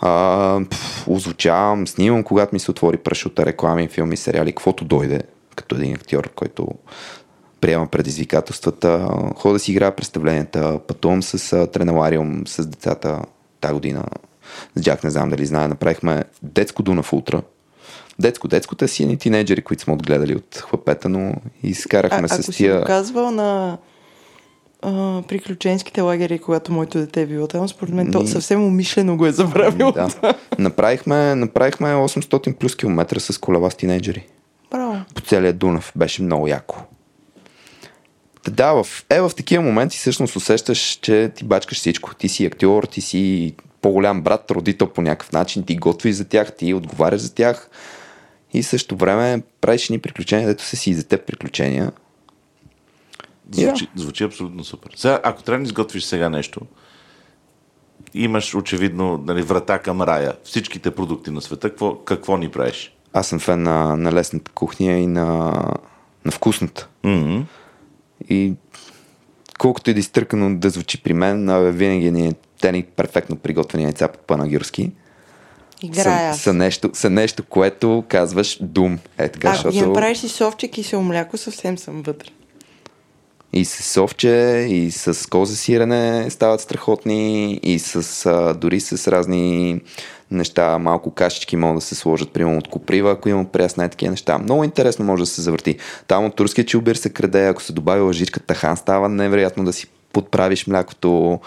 [0.00, 5.20] А, пф, озвучавам, снимам, когато ми се отвори прашута, реклами, филми, сериали, каквото дойде,
[5.58, 6.68] като един актьор, който
[7.60, 9.08] приема предизвикателствата.
[9.36, 13.22] Ходя да си играя представленията, пътувам с а, тренелариум, с децата
[13.60, 14.04] тази година.
[14.76, 17.42] С Джак не знам дали знае, направихме детско Дунав Ултра.
[18.18, 22.52] Детско, детското си едни тинейджери, които сме отгледали от хлапета, но А, изкарахме ако с
[22.52, 22.78] си тия...
[22.78, 23.78] го казвал на
[24.82, 29.26] а, приключенските лагери, когато моето дете е било там, според мен то съвсем умишлено го
[29.26, 29.92] е забравил.
[29.92, 30.34] Да.
[30.58, 34.26] направихме, направихме 800 плюс километра с колела с тинейджери.
[35.28, 35.92] Целия Дунав.
[35.96, 36.82] Беше много яко.
[38.50, 42.14] Да, в, е, в такива моменти всъщност усещаш, че ти бачкаш всичко.
[42.14, 46.56] Ти си актьор, ти си по-голям брат, родител по някакъв начин, ти готвиш за тях,
[46.56, 47.70] ти отговаряш за тях
[48.52, 51.92] и също време правиш ни приключения, дето са си и за теб приключения.
[53.50, 54.92] Звучи, звучи абсолютно супер.
[54.96, 56.60] Сега, ако трябва да изготвиш сега нещо,
[58.14, 60.36] имаш очевидно нали, врата към рая.
[60.44, 62.97] Всичките продукти на света, какво, какво ни правиш?
[63.18, 65.24] Аз съм фен на, на лесната кухня и на,
[66.24, 66.88] на вкусната.
[67.04, 67.42] Mm-hmm.
[68.28, 68.52] И
[69.58, 73.84] колкото и да изтъркано да звучи при мен, винаги ни е те ни перфектно приготвени
[73.84, 74.92] яйца по панагюрски.
[75.82, 76.34] Играя.
[76.34, 78.98] Са, са, нещо, са нещо, което казваш дум.
[79.18, 82.28] Е така, ги защото направиш и совче кисело мляко, съвсем съм вътре.
[83.52, 89.80] и с совче, и с козе сирене стават страхотни, и с, а, дори с разни
[90.30, 94.10] неща, малко кашички могат да се сложат, примерно от коприва, ако има прясна и такива
[94.10, 94.38] неща.
[94.38, 95.78] Много интересно може да се завърти.
[96.06, 99.86] Там от турския чилбир се краде, ако се добави лъжичка тахан, става невероятно да си
[100.12, 101.40] подправиш млякото.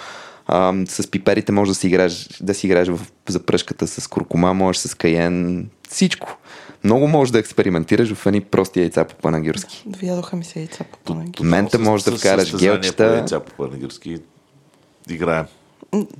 [0.48, 4.82] А, с пиперите може да си играеш, да си играеш в запръшката с куркума, можеш
[4.82, 6.38] с каен, всичко.
[6.84, 9.84] Много можеш да експериментираш в едни прости яйца по панагюрски.
[9.86, 11.38] Довядоха ми се яйца по панагюрски.
[11.38, 13.06] В момента можеш да вкараш гелчета.
[13.06, 14.18] Яйца по панагюрски.
[15.10, 15.46] Играем.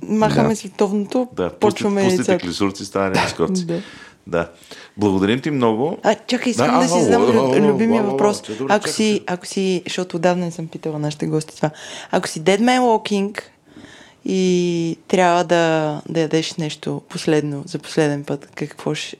[0.02, 0.56] Махаме Да.
[0.56, 3.64] световното, Да, пусти, почваме пустите клисурци, стане на скорци.
[3.66, 3.80] Да.
[4.26, 4.50] да.
[4.96, 5.98] Благодарим ти много.
[6.02, 8.42] А, чакай, искам Да, да, си лю- любимия въпрос.
[8.50, 11.70] добре, Ако си, ако си, защото отдавна не съм питала нашите гости това.
[12.10, 13.40] Ако си Dead Man Walking
[14.24, 19.16] и трябва да, да ядеш нещо последно, за последен път, какво ще,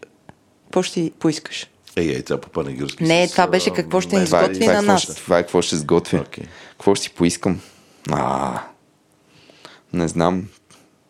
[0.64, 1.66] какво ще поискаш?
[1.96, 3.04] Ей, яйца по панагюрски.
[3.04, 4.26] Не, с, това беше какво ще ни.
[4.26, 5.06] Това, е- Сготви това, е на нас.
[5.06, 6.18] това е какво ще сготвя.
[6.18, 6.44] Окей.
[6.70, 7.60] Какво ще си поискам?
[8.10, 8.60] А,
[9.92, 10.44] не знам.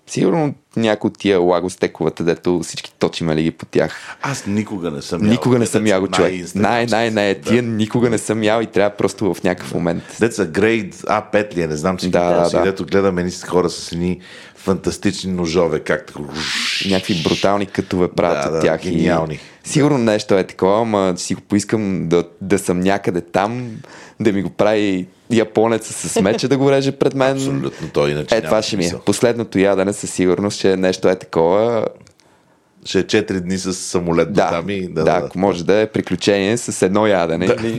[0.07, 4.17] Сигурно някой от тия лагостековата, дето всички точиме ли ги по тях.
[4.23, 5.31] Аз никога не съм ял.
[5.31, 6.55] Никога не съм ял човек.
[6.55, 7.41] Най, най, най, Да.
[7.41, 10.03] тия никога не съм ял и трябва просто в някакъв момент.
[10.21, 12.63] Деца грейд А5 ли е, не знам си Да, да, да.
[12.63, 14.21] дето гледаме едни хора с едни
[14.57, 16.21] фантастични ножове, как така...
[16.89, 18.83] Някакви брутални кътове правят Да, от да, тях.
[18.83, 19.35] гениални.
[19.35, 19.41] И...
[19.65, 23.71] Сигурно нещо е такова, ама си го поискам да, да съм някъде там,
[24.21, 27.37] да ми го прави японеца с мече да го реже пред мен.
[27.37, 28.93] Абсолютно, той иначе Е, това ще ми е.
[29.07, 31.87] Последното ядене със сигурност, че нещо е такова.
[32.85, 34.89] Ще е 4 дни с самолет до Да, там и...
[34.89, 37.47] да, да, ако може да е приключение с едно ядене.
[37.47, 37.79] Да, или...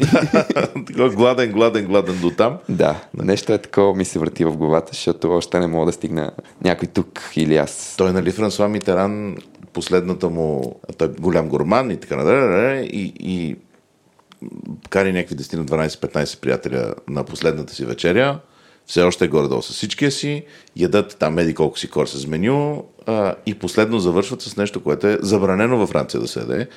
[0.88, 2.58] Такова гладен, гладен, гладен до там.
[2.70, 6.32] да, нещо е такова ми се върти в главата, защото още не мога да стигна
[6.64, 7.96] някой тук или аз.
[7.98, 9.36] Той, нали, Франсуа Митеран,
[9.74, 13.56] последната му, той е голям гурман и така нататък, и, и
[14.90, 18.40] кари някакви 10 на 12-15 приятеля на последната си вечеря,
[18.86, 20.46] все още е горе-долу с всичкия си,
[20.76, 25.08] ядат там еди колко си кор с меню, а, и последно завършват с нещо, което
[25.08, 26.68] е забранено във Франция да се яде,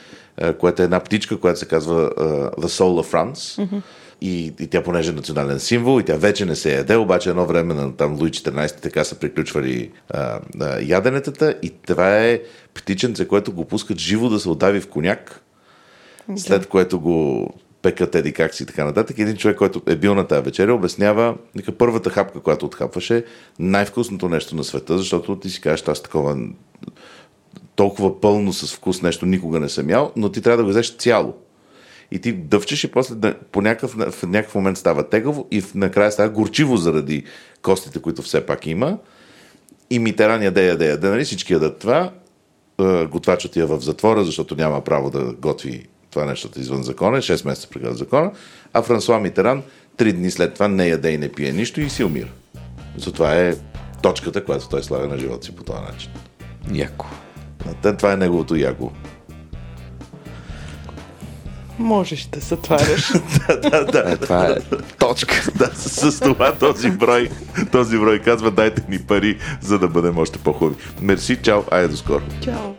[0.58, 3.34] което е една птичка, която се казва а, The Soul of France.
[3.34, 3.82] Mm-hmm.
[4.20, 7.46] И, и тя понеже е национален символ и тя вече не се яде, обаче едно
[7.46, 12.40] време на там Луи 14 така са приключвали а, а, яденетата и това е
[12.74, 15.42] птиченце, което го пускат живо да се отдави в коняк,
[16.36, 17.48] след което го
[17.82, 19.18] пекат еди как си и така нататък.
[19.18, 23.24] Един човек, който е бил на тази вечеря, обяснява, нека първата хапка, която отхапваше,
[23.58, 26.36] най-вкусното нещо на света, защото ти си кажеш, аз такова
[27.76, 30.96] толкова пълно с вкус нещо никога не съм ял, но ти трябва да го взеш
[30.96, 31.34] цяло.
[32.10, 36.30] И ти дъвчеш и после по някакъв, в някакъв момент става тегаво и накрая става
[36.30, 37.24] горчиво заради
[37.62, 38.98] костите, които все пак има.
[39.90, 42.12] И Митеран яде, яде, яде, нали всички ядат това.
[43.10, 45.86] Готвачът я в затвора, защото няма право да готви
[46.16, 48.30] това нещото извън закона, 6 месеца преди закона,
[48.72, 49.62] а Франсуа Митеран
[49.96, 52.28] 3 дни след това не яде и не пие нищо и си умира.
[52.96, 53.54] Затова е
[54.02, 56.10] точката, която той слага на живота си по този начин.
[56.72, 57.06] Яко.
[57.98, 58.92] Това е неговото яко.
[61.78, 63.12] Можеш да затваряш.
[63.48, 64.12] да, да, да.
[64.12, 64.56] Е, това е
[64.98, 65.34] точка.
[65.54, 67.30] да, с, с това този брой,
[67.72, 70.76] този брой казва дайте ми пари, за да бъдем още по-хубави.
[71.00, 72.22] Мерси, чао, айде до скоро.
[72.40, 72.74] Чао.